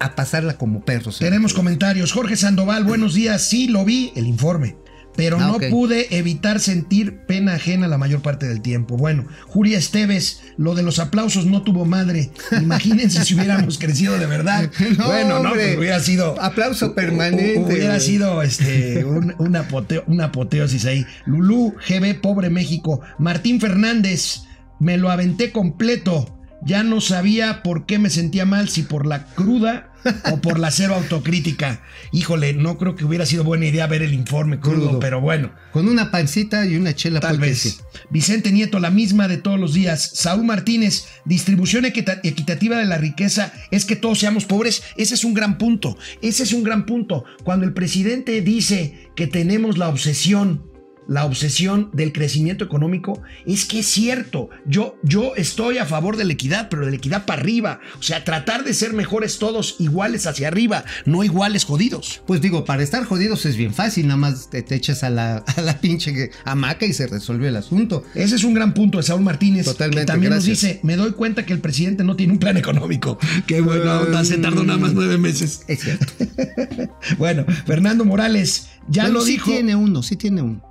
a 0.00 0.14
pasarla 0.16 0.56
como 0.58 0.80
perros. 0.84 1.18
Tenemos 1.18 1.54
comentarios. 1.54 2.12
Jorge 2.12 2.36
Sandoval, 2.36 2.84
buenos 2.84 3.14
días. 3.14 3.42
Sí, 3.42 3.68
lo 3.68 3.84
vi, 3.84 4.12
el 4.16 4.26
informe. 4.26 4.76
Pero 5.16 5.38
Ah, 5.40 5.48
no 5.48 5.58
pude 5.70 6.16
evitar 6.16 6.60
sentir 6.60 7.26
pena 7.26 7.54
ajena 7.54 7.88
la 7.88 7.98
mayor 7.98 8.22
parte 8.22 8.46
del 8.46 8.62
tiempo. 8.62 8.96
Bueno, 8.96 9.26
Julia 9.48 9.76
Esteves, 9.76 10.40
lo 10.56 10.74
de 10.76 10.82
los 10.84 11.00
aplausos 11.00 11.46
no 11.46 11.62
tuvo 11.62 11.84
madre. 11.84 12.30
Imagínense 12.52 13.24
si 13.24 13.34
hubiéramos 13.34 13.76
crecido 13.76 14.16
de 14.18 14.26
verdad. 14.26 14.70
No, 14.96 15.06
bueno, 15.08 15.40
no, 15.42 15.52
hubiera 15.52 15.98
sido. 16.00 16.40
Aplauso 16.40 16.94
permanente, 16.94 17.58
hu- 17.58 17.66
Hubiera 17.66 17.88
güey. 17.96 18.00
sido 18.00 18.42
este, 18.42 19.04
un, 19.04 19.34
apoteo- 19.56 20.04
una 20.06 20.26
apoteosis 20.26 20.84
ahí. 20.86 21.04
Lulú, 21.26 21.74
GB, 21.88 22.20
pobre 22.20 22.48
México. 22.48 23.00
Martín 23.18 23.60
Fernández, 23.60 24.42
me 24.78 24.96
lo 24.96 25.10
aventé 25.10 25.50
completo. 25.50 26.38
Ya 26.64 26.82
no 26.84 27.00
sabía 27.00 27.62
por 27.62 27.84
qué 27.84 27.98
me 27.98 28.10
sentía 28.10 28.44
mal, 28.46 28.68
si 28.68 28.82
por 28.82 29.06
la 29.06 29.24
cruda 29.26 29.89
o 30.32 30.40
por 30.40 30.58
la 30.58 30.70
cero 30.70 30.94
autocrítica. 30.94 31.82
Híjole, 32.12 32.52
no 32.54 32.78
creo 32.78 32.96
que 32.96 33.04
hubiera 33.04 33.26
sido 33.26 33.44
buena 33.44 33.66
idea 33.66 33.86
ver 33.86 34.02
el 34.02 34.14
informe 34.14 34.58
crudo, 34.60 34.86
Crudo. 34.88 34.98
pero 35.00 35.20
bueno. 35.20 35.52
Con 35.72 35.88
una 35.88 36.10
pancita 36.10 36.66
y 36.66 36.76
una 36.76 36.94
chela 36.94 37.20
Tal 37.20 37.38
vez. 37.38 37.58
sí. 37.58 37.76
Vicente 38.10 38.50
Nieto, 38.52 38.78
la 38.80 38.90
misma 38.90 39.28
de 39.28 39.36
todos 39.38 39.58
los 39.60 39.74
días. 39.74 40.10
Saúl 40.14 40.44
Martínez, 40.44 41.06
distribución 41.24 41.84
equita- 41.84 42.20
equitativa 42.24 42.76
de 42.78 42.86
la 42.86 42.98
riqueza 42.98 43.52
es 43.70 43.84
que 43.84 43.96
todos 43.96 44.18
seamos 44.18 44.44
pobres. 44.44 44.82
Ese 44.96 45.14
es 45.14 45.24
un 45.24 45.34
gran 45.34 45.58
punto. 45.58 45.96
Ese 46.22 46.42
es 46.42 46.52
un 46.52 46.62
gran 46.64 46.86
punto. 46.86 47.24
Cuando 47.44 47.64
el 47.66 47.72
presidente 47.72 48.40
dice 48.40 49.08
que 49.14 49.26
tenemos 49.26 49.78
la 49.78 49.88
obsesión, 49.88 50.69
la 51.10 51.24
obsesión 51.24 51.90
del 51.92 52.12
crecimiento 52.12 52.64
económico, 52.64 53.20
es 53.44 53.64
que 53.64 53.80
es 53.80 53.86
cierto. 53.86 54.48
Yo, 54.64 54.96
yo 55.02 55.34
estoy 55.34 55.78
a 55.78 55.84
favor 55.84 56.16
de 56.16 56.24
la 56.24 56.32
equidad, 56.34 56.68
pero 56.70 56.84
de 56.84 56.92
la 56.92 56.96
equidad 56.96 57.26
para 57.26 57.42
arriba. 57.42 57.80
O 57.98 58.02
sea, 58.02 58.22
tratar 58.24 58.62
de 58.62 58.72
ser 58.74 58.92
mejores 58.92 59.38
todos 59.38 59.74
iguales 59.80 60.28
hacia 60.28 60.46
arriba, 60.46 60.84
no 61.06 61.24
iguales 61.24 61.64
jodidos. 61.64 62.22
Pues 62.28 62.40
digo, 62.40 62.64
para 62.64 62.84
estar 62.84 63.04
jodidos 63.04 63.44
es 63.44 63.56
bien 63.56 63.74
fácil, 63.74 64.06
nada 64.06 64.18
más 64.18 64.50
te, 64.50 64.62
te 64.62 64.76
echas 64.76 65.02
a 65.02 65.10
la, 65.10 65.38
a 65.38 65.60
la 65.62 65.80
pinche 65.80 66.30
hamaca 66.44 66.86
y 66.86 66.92
se 66.92 67.08
resuelve 67.08 67.48
el 67.48 67.56
asunto. 67.56 68.04
Ese 68.14 68.36
es 68.36 68.44
un 68.44 68.54
gran 68.54 68.72
punto 68.72 68.98
de 68.98 69.02
Saúl 69.02 69.22
Martínez. 69.22 69.64
Totalmente, 69.64 70.02
Que 70.02 70.06
también 70.06 70.32
nos 70.32 70.44
dice: 70.44 70.78
Me 70.84 70.94
doy 70.94 71.10
cuenta 71.10 71.44
que 71.44 71.52
el 71.52 71.58
presidente 71.58 72.04
no 72.04 72.14
tiene 72.14 72.34
un 72.34 72.38
plan 72.38 72.56
económico. 72.56 73.18
Qué 73.48 73.60
buena 73.60 74.00
onda, 74.00 74.24
se 74.24 74.38
tardó 74.38 74.62
nada 74.62 74.78
más 74.78 74.92
nueve 74.94 75.18
meses. 75.18 75.62
Es 75.66 75.80
cierto. 75.80 76.06
Bueno, 77.18 77.44
Fernando 77.66 78.04
Morales 78.04 78.68
ya 78.88 79.02
Bueno, 79.04 79.18
lo 79.18 79.24
sí 79.24 79.32
dijo. 79.32 79.50
tiene 79.50 79.74
uno, 79.74 80.02
sí 80.04 80.14
tiene 80.16 80.42
uno. 80.42 80.69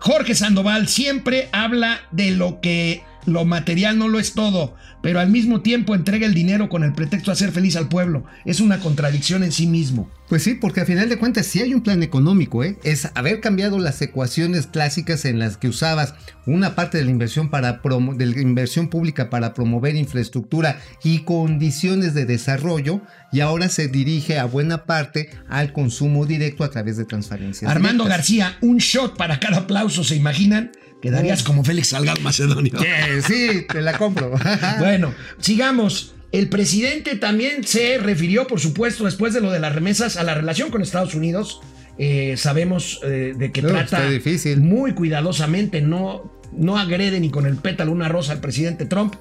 Jorge 0.00 0.34
Sandoval 0.34 0.88
siempre 0.88 1.50
habla 1.52 2.00
de 2.10 2.30
lo 2.30 2.62
que 2.62 3.02
lo 3.26 3.44
material 3.44 3.98
no 3.98 4.08
lo 4.08 4.18
es 4.18 4.32
todo, 4.32 4.74
pero 5.02 5.20
al 5.20 5.28
mismo 5.28 5.60
tiempo 5.60 5.94
entrega 5.94 6.26
el 6.26 6.32
dinero 6.32 6.70
con 6.70 6.84
el 6.84 6.94
pretexto 6.94 7.30
de 7.30 7.34
hacer 7.34 7.52
feliz 7.52 7.76
al 7.76 7.88
pueblo. 7.88 8.24
Es 8.46 8.60
una 8.60 8.80
contradicción 8.80 9.42
en 9.42 9.52
sí 9.52 9.66
mismo. 9.66 10.10
Pues 10.30 10.44
sí, 10.44 10.54
porque 10.54 10.80
a 10.80 10.86
final 10.86 11.08
de 11.10 11.18
cuentas 11.18 11.44
sí 11.44 11.60
hay 11.60 11.74
un 11.74 11.82
plan 11.82 12.02
económico, 12.02 12.64
¿eh? 12.64 12.78
Es 12.84 13.08
haber 13.14 13.40
cambiado 13.40 13.78
las 13.80 14.00
ecuaciones 14.00 14.66
clásicas 14.68 15.24
en 15.26 15.38
las 15.40 15.56
que 15.58 15.68
usabas 15.68 16.14
una 16.46 16.74
parte 16.74 16.96
de 16.98 17.04
la 17.04 17.10
inversión 17.10 17.50
para 17.50 17.82
promo- 17.82 18.16
de 18.16 18.26
la 18.26 18.40
inversión 18.40 18.88
pública 18.88 19.28
para 19.28 19.52
promover 19.54 19.96
infraestructura 19.96 20.80
y 21.04 21.24
condiciones 21.24 22.14
de 22.14 22.24
desarrollo 22.26 23.02
y 23.32 23.40
ahora 23.40 23.68
se 23.68 23.88
dirige 23.88 24.38
a 24.38 24.44
buena 24.46 24.84
parte 24.86 25.30
al 25.48 25.72
consumo 25.72 26.24
directo 26.26 26.62
a 26.64 26.70
través 26.70 26.96
de 26.96 27.04
transferencias. 27.04 27.70
Armando 27.70 28.04
directas. 28.04 28.18
García, 28.30 28.56
un 28.60 28.78
shot 28.78 29.16
para 29.16 29.40
cada 29.40 29.58
aplauso, 29.58 30.04
¿se 30.04 30.14
imaginan? 30.14 30.70
Quedarías 31.02 31.42
como 31.42 31.64
Félix 31.64 31.88
Salgado 31.88 32.20
Macedonio. 32.20 32.74
Eh, 32.84 33.20
sí, 33.26 33.66
te 33.68 33.80
la 33.82 33.98
compro. 33.98 34.32
Bueno, 34.78 35.12
sigamos. 35.40 36.14
El 36.32 36.48
presidente 36.48 37.16
también 37.16 37.64
se 37.64 37.98
refirió, 37.98 38.46
por 38.46 38.60
supuesto, 38.60 39.04
después 39.04 39.34
de 39.34 39.40
lo 39.40 39.50
de 39.50 39.58
las 39.58 39.74
remesas, 39.74 40.16
a 40.16 40.22
la 40.22 40.34
relación 40.34 40.70
con 40.70 40.80
Estados 40.82 41.14
Unidos. 41.14 41.60
Eh, 41.98 42.36
sabemos 42.36 43.00
eh, 43.04 43.34
de 43.36 43.52
que 43.52 43.62
No, 43.62 43.68
trata 43.68 44.08
difícil. 44.08 44.60
muy 44.60 44.94
cuidadosamente, 44.94 45.82
no, 45.82 46.32
no 46.52 46.78
agrede 46.78 47.20
ni 47.20 47.30
con 47.30 47.46
el 47.46 47.56
pétalo 47.56 47.92
una 47.92 48.08
rosa 48.08 48.32
al 48.32 48.40
presidente 48.40 48.86
Trump 48.86 49.16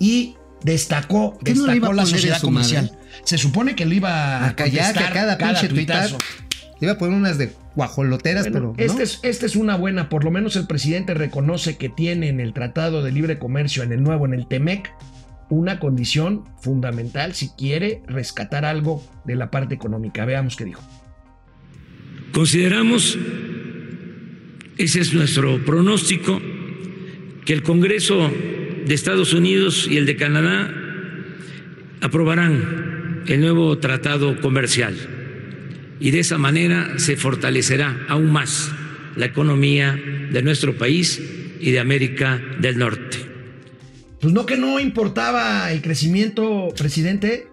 y 0.00 0.34
destacó, 0.64 1.38
¿Qué 1.44 1.54
no 1.54 1.66
destacó 1.66 1.92
a 1.92 1.94
la 1.94 2.06
sociedad 2.06 2.40
comercial. 2.40 2.86
madre? 2.90 2.98
Se 3.24 3.38
supone 3.38 3.76
que 3.76 3.84
lo 3.86 3.94
iba 3.94 4.44
a, 4.46 4.56
callar 4.56 4.86
a 4.86 4.92
contestar 4.94 5.12
cada 5.12 5.38
pinche 5.38 5.68
tuitazo. 5.68 6.18
iba 6.80 6.92
a 6.92 6.98
poner 6.98 7.14
unas 7.16 7.38
de 7.38 7.52
guajoloteras, 7.76 8.50
Bueno, 8.50 8.72
pero. 8.76 8.94
¿no? 8.94 9.00
es, 9.00 9.20
este 9.22 9.46
es 9.46 9.54
una 9.54 9.76
buena, 9.76 10.08
por 10.08 10.24
lo 10.24 10.30
menos 10.32 10.56
el 10.56 10.66
presidente 10.66 11.14
reconoce 11.14 11.76
que 11.76 11.88
tiene 11.88 12.28
en 12.28 12.40
el 12.40 12.52
Tratado 12.52 13.02
de 13.02 13.12
Libre 13.12 13.38
Comercio, 13.38 13.82
en 13.84 13.92
el 13.92 14.02
nuevo, 14.02 14.26
en 14.26 14.34
el 14.34 14.48
TEMEC, 14.48 14.90
una 15.50 15.78
condición 15.78 16.44
fundamental 16.60 17.34
si 17.34 17.50
quiere 17.50 18.02
rescatar 18.06 18.64
algo 18.64 19.02
de 19.24 19.36
la 19.36 19.50
parte 19.50 19.74
económica. 19.74 20.24
Veamos 20.24 20.56
qué 20.56 20.64
dijo. 20.64 20.82
Consideramos, 22.32 23.18
ese 24.76 25.00
es 25.00 25.14
nuestro 25.14 25.64
pronóstico, 25.64 26.40
que 27.44 27.52
el 27.52 27.62
Congreso 27.62 28.30
de 28.86 28.94
Estados 28.94 29.32
Unidos 29.34 29.86
y 29.90 29.98
el 29.98 30.06
de 30.06 30.16
Canadá 30.16 30.72
aprobarán 32.00 33.22
el 33.26 33.40
nuevo 33.40 33.78
tratado 33.78 34.40
comercial 34.40 34.94
y 36.00 36.10
de 36.10 36.20
esa 36.20 36.38
manera 36.38 36.98
se 36.98 37.16
fortalecerá 37.16 38.04
aún 38.08 38.30
más 38.30 38.72
la 39.16 39.26
economía 39.26 39.98
de 40.30 40.42
nuestro 40.42 40.76
país 40.76 41.22
y 41.60 41.70
de 41.70 41.80
América 41.80 42.42
del 42.60 42.78
Norte. 42.78 43.23
Pues 44.24 44.32
no 44.32 44.46
que 44.46 44.56
no 44.56 44.80
importaba 44.80 45.70
el 45.70 45.82
crecimiento, 45.82 46.72
presidente. 46.74 47.48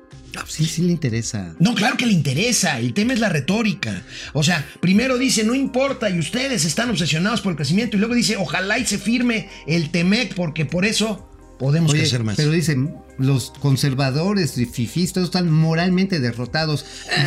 Sí, 0.47 0.63
sí 0.63 0.83
le 0.83 0.93
interesa. 0.93 1.53
No, 1.59 1.75
claro 1.75 1.97
que 1.97 2.05
le 2.05 2.13
interesa. 2.13 2.79
El 2.79 2.93
tema 2.93 3.11
es 3.11 3.19
la 3.19 3.27
retórica. 3.27 4.03
O 4.31 4.41
sea, 4.41 4.65
primero 4.79 5.17
dice, 5.17 5.43
no 5.43 5.53
importa 5.53 6.09
y 6.09 6.17
ustedes 6.17 6.63
están 6.63 6.89
obsesionados 6.89 7.41
por 7.41 7.51
el 7.51 7.57
crecimiento. 7.57 7.97
Y 7.97 7.99
luego 7.99 8.15
dice, 8.15 8.37
ojalá 8.37 8.79
y 8.79 8.85
se 8.85 8.99
firme 8.99 9.49
el 9.67 9.91
TEMEC 9.91 10.33
porque 10.33 10.63
por 10.63 10.85
eso 10.85 11.29
podemos 11.59 11.91
Oye, 11.91 12.03
crecer 12.03 12.23
más. 12.23 12.37
pero 12.37 12.51
dicen, 12.51 12.95
los 13.17 13.51
conservadores 13.59 14.57
y 14.57 14.65
fifís 14.65 15.11
todos 15.11 15.27
están 15.27 15.51
moralmente 15.51 16.21
derrotados. 16.21 16.85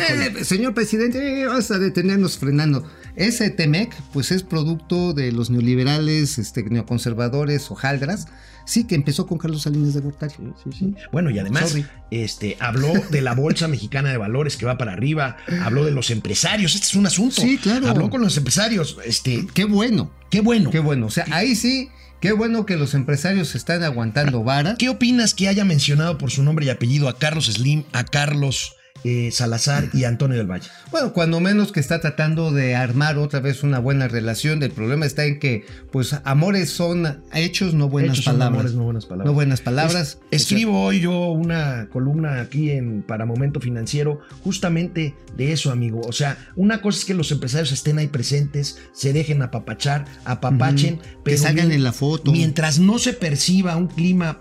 Eh, 0.09 0.43
señor 0.43 0.73
presidente, 0.73 1.41
eh, 1.41 1.45
vamos 1.45 1.69
a 1.69 1.77
detenernos 1.77 2.39
frenando. 2.39 2.89
Ese 3.15 3.49
Temec, 3.49 3.93
pues 4.13 4.31
es 4.31 4.43
producto 4.43 5.13
de 5.13 5.31
los 5.31 5.49
neoliberales, 5.49 6.37
este, 6.37 6.63
neoconservadores, 6.63 7.69
hojaldras, 7.71 8.27
sí, 8.65 8.85
que 8.85 8.95
empezó 8.95 9.25
con 9.27 9.37
Carlos 9.37 9.61
Salinas 9.63 9.93
de 9.93 10.01
Gortari. 10.01 10.33
Sí, 10.63 10.69
sí. 10.77 10.95
Bueno, 11.11 11.29
y 11.29 11.39
además 11.39 11.69
Sorry. 11.69 11.85
este, 12.11 12.57
habló 12.59 12.91
de 13.09 13.21
la 13.21 13.33
Bolsa 13.33 13.67
Mexicana 13.67 14.09
de 14.09 14.17
Valores 14.17 14.57
que 14.57 14.65
va 14.65 14.77
para 14.77 14.93
arriba, 14.93 15.37
habló 15.63 15.85
de 15.85 15.91
los 15.91 16.09
empresarios, 16.11 16.75
este 16.75 16.87
es 16.87 16.95
un 16.95 17.05
asunto. 17.05 17.41
Sí, 17.41 17.57
claro. 17.57 17.87
Habló 17.87 18.09
con 18.09 18.21
los 18.21 18.35
empresarios, 18.37 18.97
este, 19.05 19.47
Qué 19.53 19.65
bueno, 19.65 20.11
qué 20.29 20.41
bueno. 20.41 20.69
qué 20.71 20.79
bueno. 20.79 21.05
O 21.05 21.11
sea, 21.11 21.25
ahí 21.31 21.55
sí, 21.55 21.89
qué 22.19 22.33
bueno 22.33 22.65
que 22.65 22.75
los 22.75 22.93
empresarios 22.93 23.55
están 23.55 23.83
aguantando 23.83 24.43
vara. 24.43 24.75
¿Qué 24.77 24.89
opinas 24.89 25.33
que 25.33 25.47
haya 25.47 25.63
mencionado 25.63 26.17
por 26.17 26.31
su 26.31 26.43
nombre 26.43 26.65
y 26.65 26.69
apellido 26.69 27.07
a 27.07 27.17
Carlos 27.17 27.45
Slim, 27.45 27.83
a 27.93 28.03
Carlos 28.03 28.75
eh, 29.07 29.29
Salazar 29.31 29.87
y 29.93 30.03
Antonio 30.05 30.35
del 30.37 30.49
Valle? 30.49 30.67
Bueno, 30.89 31.13
cuando 31.13 31.39
menos 31.39 31.71
que 31.71 31.79
está 31.79 32.01
tratando 32.01 32.51
de 32.51 32.75
armar 32.75 33.19
otra 33.19 33.39
vez 33.39 33.61
una 33.61 33.77
buena 33.77 34.07
relación. 34.07 34.63
El 34.63 34.71
problema 34.71 35.05
está 35.05 35.25
en 35.25 35.37
que, 35.39 35.63
pues, 35.91 36.15
amores 36.23 36.71
son 36.71 37.21
hechos, 37.33 37.75
no 37.75 37.87
buenas 37.87 38.13
Hechos 38.17 38.25
son 38.25 38.33
palabras. 38.33 38.57
amores, 38.59 38.73
no 38.75 38.83
buenas 38.83 39.05
palabras. 39.05 39.25
No 39.27 39.33
buenas 39.33 39.61
palabras. 39.61 40.17
Es- 40.31 40.41
escribo 40.41 40.81
hoy 40.83 41.01
yo 41.01 41.27
una 41.31 41.87
columna 41.91 42.41
aquí 42.41 42.71
en 42.71 43.03
para 43.03 43.25
Momento 43.25 43.59
Financiero 43.59 44.19
justamente 44.43 45.13
de 45.37 45.51
eso, 45.51 45.71
amigo. 45.71 46.01
O 46.07 46.11
sea, 46.11 46.37
una 46.55 46.81
cosa 46.81 46.99
es 46.99 47.05
que 47.05 47.13
los 47.13 47.31
empresarios 47.31 47.71
estén 47.71 47.99
ahí 47.99 48.07
presentes, 48.07 48.79
se 48.91 49.13
dejen 49.13 49.41
apapachar, 49.43 50.05
apapachen, 50.25 50.95
Ujú. 50.95 51.01
Que 51.03 51.09
pero 51.23 51.37
salgan 51.37 51.71
en 51.71 51.83
la 51.83 51.91
foto. 51.93 52.31
Mientras 52.31 52.79
no 52.79 52.97
se 52.97 53.13
perciba 53.13 53.75
un 53.75 53.87
clima 53.87 54.39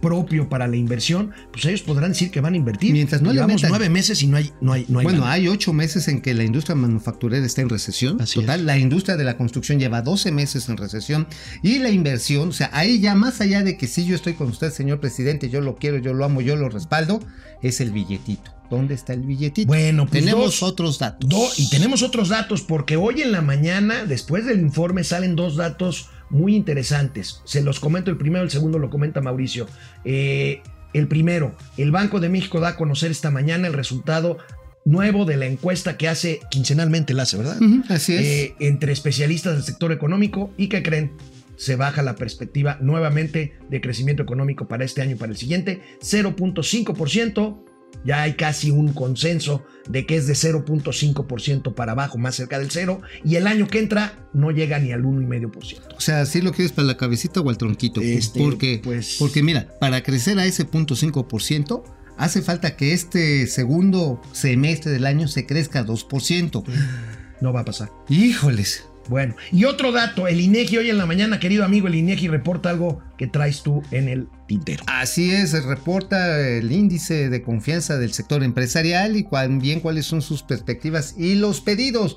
propio 0.00 0.48
para 0.48 0.66
la 0.66 0.76
inversión, 0.76 1.32
pues 1.52 1.64
ellos 1.66 1.82
podrán 1.82 2.10
decir 2.12 2.30
que 2.30 2.40
van 2.40 2.54
a 2.54 2.56
invertir. 2.56 2.92
Mientras 2.92 3.20
no 3.22 3.28
le 3.30 3.34
Llevamos 3.34 3.62
nueve 3.68 3.88
meses 3.88 4.22
y 4.22 4.26
no 4.26 4.36
hay, 4.36 4.52
no 4.60 4.72
hay, 4.72 4.84
no 4.88 4.98
hay 5.00 5.04
bueno, 5.04 5.26
hay 5.26 5.48
ocho 5.48 5.72
meses 5.72 6.08
en 6.08 6.20
que 6.20 6.34
la 6.34 6.44
industria 6.44 6.74
manufacturera 6.74 7.44
está 7.44 7.60
en 7.62 7.68
recesión. 7.68 8.20
Así 8.20 8.40
Total, 8.40 8.64
la 8.66 8.78
industria 8.78 9.16
de 9.16 9.24
la 9.24 9.36
construcción 9.36 9.78
lleva 9.78 10.02
12 10.02 10.32
meses 10.32 10.68
en 10.68 10.76
recesión. 10.76 11.26
Y 11.62 11.78
la 11.78 11.90
inversión, 11.90 12.48
o 12.48 12.52
sea, 12.52 12.70
ahí 12.72 13.00
ya 13.00 13.14
más 13.14 13.40
allá 13.40 13.62
de 13.62 13.76
que 13.76 13.86
sí 13.86 14.04
yo 14.06 14.14
estoy 14.14 14.34
con 14.34 14.48
usted, 14.48 14.70
señor 14.72 15.00
presidente, 15.00 15.50
yo 15.50 15.60
lo 15.60 15.76
quiero, 15.76 15.98
yo 15.98 16.14
lo 16.14 16.24
amo, 16.24 16.40
yo 16.40 16.56
lo 16.56 16.68
respaldo, 16.68 17.20
es 17.62 17.80
el 17.80 17.90
billetito. 17.90 18.50
¿Dónde 18.70 18.94
está 18.94 19.12
el 19.14 19.22
billetito? 19.22 19.66
Bueno, 19.66 20.06
pues 20.06 20.22
tenemos 20.22 20.44
dos- 20.44 20.62
otros 20.62 20.98
datos. 21.00 21.28
Do- 21.28 21.48
y 21.56 21.68
tenemos 21.70 22.02
otros 22.02 22.28
datos, 22.28 22.62
porque 22.62 22.96
hoy 22.96 23.20
en 23.20 23.32
la 23.32 23.42
mañana, 23.42 24.04
después 24.04 24.46
del 24.46 24.60
informe, 24.60 25.02
salen 25.02 25.34
dos 25.34 25.56
datos 25.56 26.08
muy 26.30 26.56
interesantes. 26.56 27.42
Se 27.44 27.62
los 27.62 27.80
comento 27.80 28.10
el 28.10 28.16
primero, 28.16 28.44
el 28.44 28.50
segundo 28.50 28.78
lo 28.78 28.90
comenta 28.90 29.20
Mauricio. 29.20 29.66
Eh, 30.04 30.62
el 30.92 31.06
primero, 31.06 31.54
el 31.76 31.90
Banco 31.90 32.20
de 32.20 32.28
México 32.28 32.60
da 32.60 32.70
a 32.70 32.76
conocer 32.76 33.10
esta 33.10 33.30
mañana 33.30 33.68
el 33.68 33.74
resultado 33.74 34.38
nuevo 34.84 35.24
de 35.24 35.36
la 35.36 35.46
encuesta 35.46 35.96
que 35.96 36.08
hace 36.08 36.40
quincenalmente, 36.50 37.14
la 37.14 37.24
hace, 37.24 37.36
¿verdad? 37.36 37.58
Así 37.88 38.14
es. 38.14 38.20
Eh, 38.20 38.54
entre 38.60 38.92
especialistas 38.92 39.54
del 39.54 39.62
sector 39.62 39.92
económico 39.92 40.52
y 40.56 40.68
que 40.68 40.82
creen 40.82 41.12
se 41.60 41.76
baja 41.76 42.02
la 42.02 42.14
perspectiva 42.14 42.78
nuevamente 42.80 43.52
de 43.68 43.82
crecimiento 43.82 44.22
económico 44.22 44.66
para 44.66 44.82
este 44.82 45.02
año 45.02 45.12
y 45.12 45.16
para 45.16 45.32
el 45.32 45.36
siguiente, 45.36 45.82
0.5%. 46.00 47.69
Ya 48.04 48.22
hay 48.22 48.34
casi 48.34 48.70
un 48.70 48.92
consenso 48.92 49.62
de 49.88 50.06
que 50.06 50.16
es 50.16 50.26
de 50.26 50.34
0.5% 50.34 51.74
para 51.74 51.92
abajo, 51.92 52.16
más 52.18 52.34
cerca 52.36 52.58
del 52.58 52.70
cero, 52.70 53.02
y 53.24 53.36
el 53.36 53.46
año 53.46 53.68
que 53.68 53.78
entra 53.78 54.14
no 54.32 54.50
llega 54.50 54.78
ni 54.78 54.92
al 54.92 55.02
1,5%. 55.04 55.96
O 55.96 56.00
sea, 56.00 56.24
si 56.26 56.40
lo 56.40 56.52
quieres 56.52 56.72
para 56.72 56.86
la 56.86 56.96
cabecita 56.96 57.40
o 57.40 57.50
al 57.50 57.58
tronquito. 57.58 58.00
Este, 58.00 58.38
porque, 58.38 58.80
pues- 58.82 59.16
porque 59.18 59.42
mira, 59.42 59.68
para 59.80 60.02
crecer 60.02 60.38
a 60.38 60.46
ese 60.46 60.64
punto 60.64 60.94
5%, 60.96 61.84
hace 62.16 62.42
falta 62.42 62.76
que 62.76 62.92
este 62.92 63.46
segundo 63.46 64.20
semestre 64.32 64.92
del 64.92 65.06
año 65.06 65.28
se 65.28 65.46
crezca 65.46 65.84
2%. 65.84 66.64
No 67.40 67.52
va 67.52 67.60
a 67.60 67.64
pasar. 67.64 67.90
Híjoles. 68.08 68.84
Bueno, 69.08 69.34
y 69.50 69.64
otro 69.64 69.92
dato, 69.92 70.28
el 70.28 70.40
INEGI 70.40 70.78
hoy 70.78 70.90
en 70.90 70.98
la 70.98 71.06
mañana, 71.06 71.40
querido 71.40 71.64
amigo, 71.64 71.88
el 71.88 71.94
INEGI 71.94 72.28
reporta 72.28 72.70
algo 72.70 73.00
que 73.16 73.26
traes 73.26 73.62
tú 73.62 73.82
en 73.90 74.08
el 74.08 74.28
tintero. 74.46 74.84
Así 74.86 75.30
es, 75.30 75.52
reporta 75.64 76.38
el 76.40 76.70
índice 76.70 77.28
de 77.28 77.42
confianza 77.42 77.98
del 77.98 78.12
sector 78.12 78.42
empresarial 78.42 79.16
y 79.16 79.24
también 79.24 79.80
cuáles 79.80 80.06
son 80.06 80.22
sus 80.22 80.42
perspectivas 80.42 81.14
y 81.18 81.34
los 81.34 81.60
pedidos. 81.60 82.16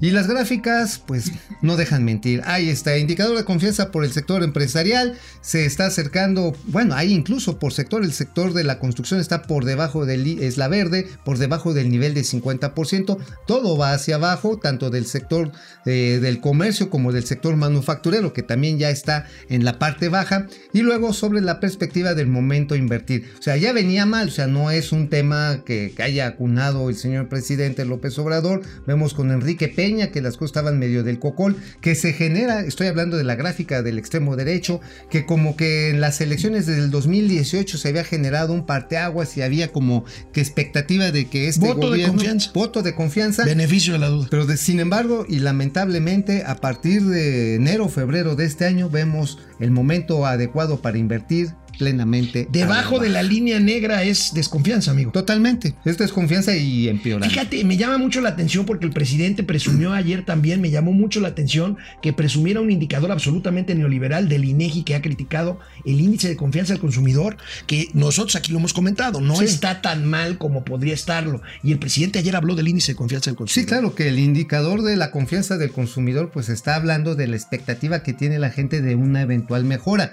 Y 0.00 0.10
las 0.10 0.26
gráficas, 0.26 1.00
pues 1.06 1.32
no 1.62 1.76
dejan 1.76 2.04
mentir. 2.04 2.42
Ahí 2.44 2.68
está, 2.68 2.98
indicador 2.98 3.36
de 3.36 3.44
confianza 3.44 3.90
por 3.90 4.04
el 4.04 4.12
sector 4.12 4.42
empresarial. 4.42 5.16
Se 5.40 5.64
está 5.66 5.86
acercando, 5.86 6.54
bueno, 6.66 6.94
ahí 6.94 7.12
incluso 7.12 7.58
por 7.58 7.72
sector, 7.72 8.02
el 8.02 8.12
sector 8.12 8.52
de 8.52 8.64
la 8.64 8.78
construcción 8.78 9.20
está 9.20 9.42
por 9.42 9.64
debajo 9.64 10.04
del, 10.04 10.42
es 10.42 10.58
la 10.58 10.68
verde, 10.68 11.06
por 11.24 11.38
debajo 11.38 11.74
del 11.74 11.90
nivel 11.90 12.14
de 12.14 12.22
50%. 12.22 13.18
Todo 13.46 13.78
va 13.78 13.92
hacia 13.92 14.16
abajo, 14.16 14.58
tanto 14.58 14.90
del 14.90 15.06
sector 15.06 15.52
eh, 15.86 16.18
del 16.20 16.40
comercio 16.40 16.90
como 16.90 17.12
del 17.12 17.24
sector 17.24 17.56
manufacturero, 17.56 18.32
que 18.32 18.42
también 18.42 18.78
ya 18.78 18.90
está 18.90 19.26
en 19.48 19.64
la 19.64 19.78
parte 19.78 20.08
baja. 20.08 20.48
Y 20.72 20.82
luego 20.82 21.12
sobre 21.12 21.40
la 21.40 21.60
perspectiva 21.60 22.14
del 22.14 22.26
momento 22.26 22.74
invertir. 22.74 23.32
O 23.38 23.42
sea, 23.42 23.56
ya 23.56 23.72
venía 23.72 24.06
mal, 24.06 24.28
o 24.28 24.32
sea, 24.32 24.46
no 24.46 24.70
es 24.70 24.92
un 24.92 25.08
tema 25.08 25.62
que, 25.64 25.92
que 25.96 26.02
haya 26.02 26.26
acunado 26.26 26.88
el 26.88 26.96
señor 26.96 27.28
presidente 27.28 27.84
López 27.84 28.18
Obrador. 28.18 28.62
Vemos 28.86 29.14
con 29.14 29.30
Enrique 29.30 29.68
Peña 29.84 30.06
que 30.08 30.22
las 30.22 30.38
cosas 30.38 30.50
estaban 30.50 30.78
medio 30.78 31.02
del 31.04 31.18
cocol, 31.18 31.56
que 31.82 31.94
se 31.94 32.14
genera, 32.14 32.60
estoy 32.62 32.86
hablando 32.86 33.18
de 33.18 33.24
la 33.24 33.34
gráfica 33.34 33.82
del 33.82 33.98
extremo 33.98 34.34
derecho, 34.34 34.80
que 35.10 35.26
como 35.26 35.56
que 35.56 35.90
en 35.90 36.00
las 36.00 36.22
elecciones 36.22 36.64
del 36.66 36.90
2018 36.90 37.76
se 37.76 37.88
había 37.88 38.02
generado 38.02 38.54
un 38.54 38.64
parteaguas 38.64 39.36
y 39.36 39.42
había 39.42 39.72
como 39.72 40.04
que 40.32 40.40
expectativa 40.40 41.10
de 41.10 41.26
que 41.26 41.48
este 41.48 41.66
Voto 41.66 41.80
de 41.80 41.86
gobierno, 41.98 42.14
confianza. 42.14 42.50
voto 42.54 42.82
de 42.82 42.94
confianza, 42.94 43.44
Beneficio 43.44 43.92
de 43.92 43.98
la 43.98 44.08
duda. 44.08 44.28
pero 44.30 44.46
de- 44.46 44.56
sin 44.56 44.80
embargo, 44.80 45.26
y 45.28 45.40
lamentablemente, 45.40 46.44
a 46.46 46.56
partir 46.56 47.02
de 47.04 47.56
enero 47.56 47.84
o 47.84 47.88
febrero 47.88 48.36
de 48.36 48.46
este 48.46 48.64
año, 48.64 48.88
vemos 48.88 49.38
el 49.60 49.70
momento 49.70 50.24
adecuado 50.24 50.80
para 50.80 50.96
invertir 50.96 51.50
plenamente. 51.78 52.48
Debajo 52.50 52.98
de 52.98 53.08
la 53.08 53.22
línea 53.22 53.60
negra 53.60 54.02
es 54.02 54.32
desconfianza, 54.34 54.90
amigo. 54.90 55.12
Totalmente. 55.12 55.74
Es 55.84 55.98
desconfianza 55.98 56.56
y 56.56 56.88
empeorando. 56.88 57.28
Fíjate, 57.32 57.64
me 57.64 57.76
llama 57.76 57.98
mucho 57.98 58.20
la 58.20 58.30
atención 58.30 58.66
porque 58.66 58.86
el 58.86 58.92
presidente 58.92 59.42
presumió 59.42 59.92
ayer 59.92 60.24
también, 60.24 60.60
me 60.60 60.70
llamó 60.70 60.92
mucho 60.92 61.20
la 61.20 61.28
atención 61.28 61.76
que 62.02 62.12
presumiera 62.12 62.60
un 62.60 62.70
indicador 62.70 63.12
absolutamente 63.12 63.74
neoliberal 63.74 64.28
del 64.28 64.44
INEGI 64.44 64.82
que 64.84 64.94
ha 64.94 65.02
criticado 65.02 65.58
el 65.84 66.00
índice 66.00 66.28
de 66.28 66.36
confianza 66.36 66.72
del 66.72 66.80
consumidor, 66.80 67.36
que 67.66 67.88
nosotros 67.94 68.36
aquí 68.36 68.52
lo 68.52 68.58
hemos 68.58 68.72
comentado, 68.72 69.20
no 69.20 69.36
Sí. 69.36 69.44
está 69.44 69.82
tan 69.82 70.06
mal 70.06 70.38
como 70.38 70.64
podría 70.64 70.94
estarlo. 70.94 71.42
Y 71.62 71.72
el 71.72 71.78
presidente 71.78 72.18
ayer 72.18 72.36
habló 72.36 72.54
del 72.54 72.68
índice 72.68 72.92
de 72.92 72.96
confianza 72.96 73.30
del 73.30 73.36
consumidor. 73.36 73.64
Sí, 73.64 73.68
claro 73.68 73.94
que 73.94 74.08
el 74.08 74.18
indicador 74.18 74.82
de 74.82 74.96
la 74.96 75.10
confianza 75.10 75.56
del 75.58 75.70
consumidor 75.70 76.30
pues 76.32 76.48
está 76.48 76.76
hablando 76.76 77.14
de 77.14 77.26
la 77.26 77.36
expectativa 77.36 78.02
que 78.02 78.12
tiene 78.12 78.38
la 78.38 78.50
gente 78.50 78.80
de 78.80 78.94
una 78.94 79.22
eventual 79.22 79.64
mejora. 79.64 80.12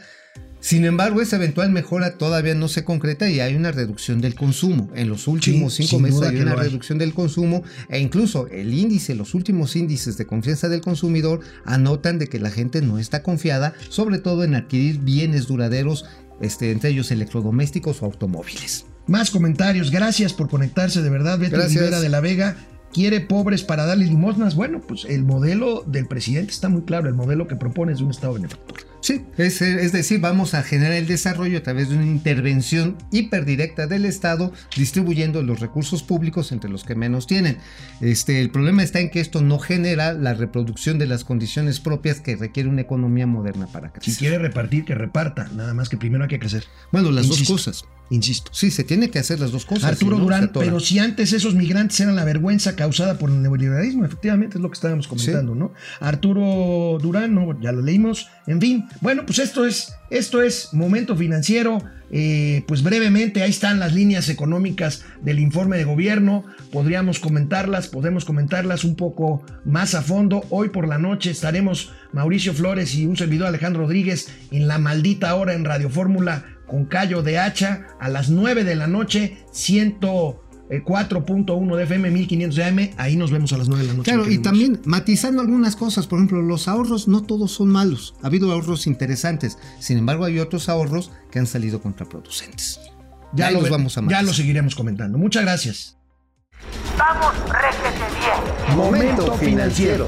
Sin 0.61 0.85
embargo, 0.85 1.21
esa 1.21 1.37
eventual 1.37 1.71
mejora 1.71 2.19
todavía 2.19 2.53
no 2.53 2.67
se 2.67 2.85
concreta 2.85 3.27
y 3.29 3.39
hay 3.39 3.55
una 3.55 3.71
reducción 3.71 4.21
del 4.21 4.35
consumo. 4.35 4.89
En 4.95 5.09
los 5.09 5.27
últimos 5.27 5.73
Sí, 5.73 5.83
cinco 5.83 5.99
meses 5.99 6.21
hay 6.21 6.37
una 6.37 6.51
hay. 6.53 6.59
reducción 6.59 6.99
del 6.99 7.15
consumo 7.15 7.63
e 7.89 7.99
incluso 7.99 8.47
el 8.47 8.71
índice, 8.73 9.15
los 9.15 9.33
últimos 9.33 9.75
índices 9.75 10.17
de 10.17 10.27
confianza 10.27 10.69
del 10.69 10.81
consumidor 10.81 11.39
anotan 11.65 12.19
de 12.19 12.27
que 12.27 12.39
la 12.39 12.51
gente 12.51 12.81
no 12.83 12.99
está 12.99 13.23
confiada, 13.23 13.73
sobre 13.89 14.19
todo 14.19 14.43
en 14.43 14.53
adquirir 14.53 14.99
bienes 14.99 15.47
duraderos, 15.47 16.05
este, 16.41 16.69
entre 16.71 16.91
ellos 16.91 17.09
electrodomésticos 17.09 18.03
o 18.03 18.05
automóviles. 18.05 18.85
Más 19.07 19.31
comentarios, 19.31 19.89
gracias 19.89 20.31
por 20.31 20.47
conectarse, 20.47 21.01
de 21.01 21.09
verdad. 21.09 21.39
Gracias. 21.39 21.73
Rivera 21.73 21.99
de 21.99 22.09
la 22.09 22.19
Vega 22.21 22.55
quiere 22.93 23.19
pobres 23.19 23.63
para 23.63 23.85
darles 23.87 24.09
limosnas. 24.09 24.53
Bueno, 24.55 24.79
pues 24.79 25.05
el 25.05 25.23
modelo 25.23 25.83
del 25.87 26.07
presidente 26.07 26.51
está 26.51 26.69
muy 26.69 26.83
claro, 26.83 27.07
el 27.07 27.15
modelo 27.15 27.47
que 27.47 27.55
propone 27.55 27.93
es 27.93 27.97
de 27.97 28.03
un 28.05 28.11
Estado 28.11 28.33
benefactor. 28.33 28.90
Sí, 29.01 29.25
es, 29.37 29.61
es 29.61 29.91
decir, 29.91 30.19
vamos 30.19 30.53
a 30.53 30.61
generar 30.61 30.93
el 30.93 31.07
desarrollo 31.07 31.57
a 31.57 31.63
través 31.63 31.89
de 31.89 31.95
una 31.95 32.05
intervención 32.05 32.97
hiperdirecta 33.11 33.87
del 33.87 34.05
Estado, 34.05 34.53
distribuyendo 34.77 35.41
los 35.41 35.59
recursos 35.59 36.03
públicos 36.03 36.51
entre 36.51 36.69
los 36.69 36.83
que 36.83 36.93
menos 36.95 37.25
tienen. 37.25 37.57
Este, 37.99 38.39
el 38.41 38.51
problema 38.51 38.83
está 38.83 38.99
en 38.99 39.09
que 39.09 39.19
esto 39.19 39.41
no 39.41 39.57
genera 39.57 40.13
la 40.13 40.35
reproducción 40.35 40.99
de 40.99 41.07
las 41.07 41.23
condiciones 41.23 41.79
propias 41.79 42.21
que 42.21 42.35
requiere 42.35 42.69
una 42.69 42.81
economía 42.81 43.25
moderna 43.25 43.67
para 43.67 43.87
Si 43.87 43.93
crecer. 43.93 44.17
quiere 44.19 44.37
repartir, 44.37 44.85
que 44.85 44.93
reparta. 44.95 45.49
Nada 45.55 45.73
más 45.73 45.89
que 45.89 45.97
primero 45.97 46.23
hay 46.25 46.29
que 46.29 46.39
crecer. 46.39 46.65
Bueno, 46.91 47.09
las 47.11 47.25
Insisto. 47.25 47.53
dos 47.53 47.63
cosas. 47.65 47.85
Insisto. 48.11 48.51
Sí, 48.53 48.71
se 48.71 48.83
tiene 48.83 49.09
que 49.09 49.19
hacer 49.19 49.39
las 49.39 49.51
dos 49.51 49.65
cosas. 49.65 49.85
Arturo 49.85 50.17
no, 50.17 50.25
Durán, 50.25 50.51
pero 50.53 50.81
si 50.81 50.99
antes 50.99 51.31
esos 51.31 51.55
migrantes 51.55 51.97
eran 52.01 52.17
la 52.17 52.25
vergüenza 52.25 52.75
causada 52.75 53.17
por 53.17 53.29
el 53.29 53.41
neoliberalismo, 53.41 54.03
efectivamente 54.03 54.57
es 54.57 54.61
lo 54.61 54.69
que 54.69 54.75
estábamos 54.75 55.07
comentando, 55.07 55.55
¿no? 55.55 55.71
Arturo 56.01 56.97
Durán, 57.01 57.33
no, 57.33 57.57
ya 57.61 57.71
lo 57.71 57.81
leímos. 57.81 58.27
En 58.47 58.59
fin, 58.59 58.85
bueno, 58.99 59.25
pues 59.25 59.39
esto 59.39 59.65
es, 59.65 59.93
esto 60.09 60.41
es 60.41 60.73
momento 60.73 61.15
financiero. 61.15 61.81
Eh, 62.13 62.65
pues 62.67 62.83
brevemente, 62.83 63.41
ahí 63.41 63.49
están 63.49 63.79
las 63.79 63.93
líneas 63.93 64.27
económicas 64.27 65.05
del 65.21 65.39
informe 65.39 65.77
de 65.77 65.85
gobierno. 65.85 66.43
Podríamos 66.69 67.19
comentarlas, 67.19 67.87
podemos 67.87 68.25
comentarlas 68.25 68.83
un 68.83 68.95
poco 68.95 69.45
más 69.63 69.95
a 69.95 70.01
fondo. 70.01 70.43
Hoy 70.49 70.69
por 70.69 70.89
la 70.89 70.97
noche 70.97 71.31
estaremos 71.31 71.93
Mauricio 72.11 72.53
Flores 72.53 72.93
y 72.95 73.05
un 73.05 73.15
servidor 73.15 73.47
Alejandro 73.47 73.83
Rodríguez 73.83 74.27
en 74.51 74.67
la 74.67 74.77
maldita 74.77 75.33
hora 75.35 75.53
en 75.53 75.63
Radio 75.63 75.89
Fórmula 75.89 76.50
con 76.71 76.85
Cayo 76.85 77.21
de 77.21 77.37
Hacha 77.37 77.85
a 77.99 78.07
las 78.07 78.29
9 78.29 78.63
de 78.63 78.75
la 78.75 78.87
noche, 78.87 79.43
100, 79.51 79.97
eh, 80.69 80.81
4.1 80.85 81.75
de 81.75 81.83
FM, 81.83 82.11
1500 82.11 82.55
de 82.55 82.63
AM. 82.63 82.89
Ahí 82.95 83.17
nos 83.17 83.29
vemos 83.29 83.51
a 83.51 83.57
las 83.57 83.67
9 83.67 83.83
de 83.83 83.89
la 83.89 83.93
noche. 83.93 84.09
Claro, 84.09 84.31
y 84.31 84.37
también 84.37 84.79
matizando 84.85 85.41
algunas 85.41 85.75
cosas, 85.75 86.07
por 86.07 86.19
ejemplo, 86.19 86.41
los 86.41 86.69
ahorros 86.69 87.09
no 87.09 87.23
todos 87.23 87.51
son 87.51 87.67
malos, 87.67 88.15
ha 88.23 88.27
habido 88.27 88.49
ahorros 88.53 88.87
interesantes, 88.87 89.57
sin 89.79 89.97
embargo 89.97 90.23
hay 90.23 90.39
otros 90.39 90.69
ahorros 90.69 91.11
que 91.29 91.39
han 91.39 91.45
salido 91.45 91.81
contraproducentes. 91.81 92.79
ya 93.33 93.47
Ahí 93.47 93.53
lo, 93.53 93.59
los 93.59 93.69
vamos 93.69 93.97
a 93.97 93.99
ya 93.99 94.05
matizar. 94.05 94.23
lo 94.23 94.33
seguiremos 94.33 94.73
comentando. 94.73 95.17
Muchas 95.17 95.43
gracias. 95.43 95.97
Vamos, 96.97 97.33
réjete 97.49 98.05
bien. 98.21 98.77
Momento 98.77 99.33
financiero. 99.33 100.07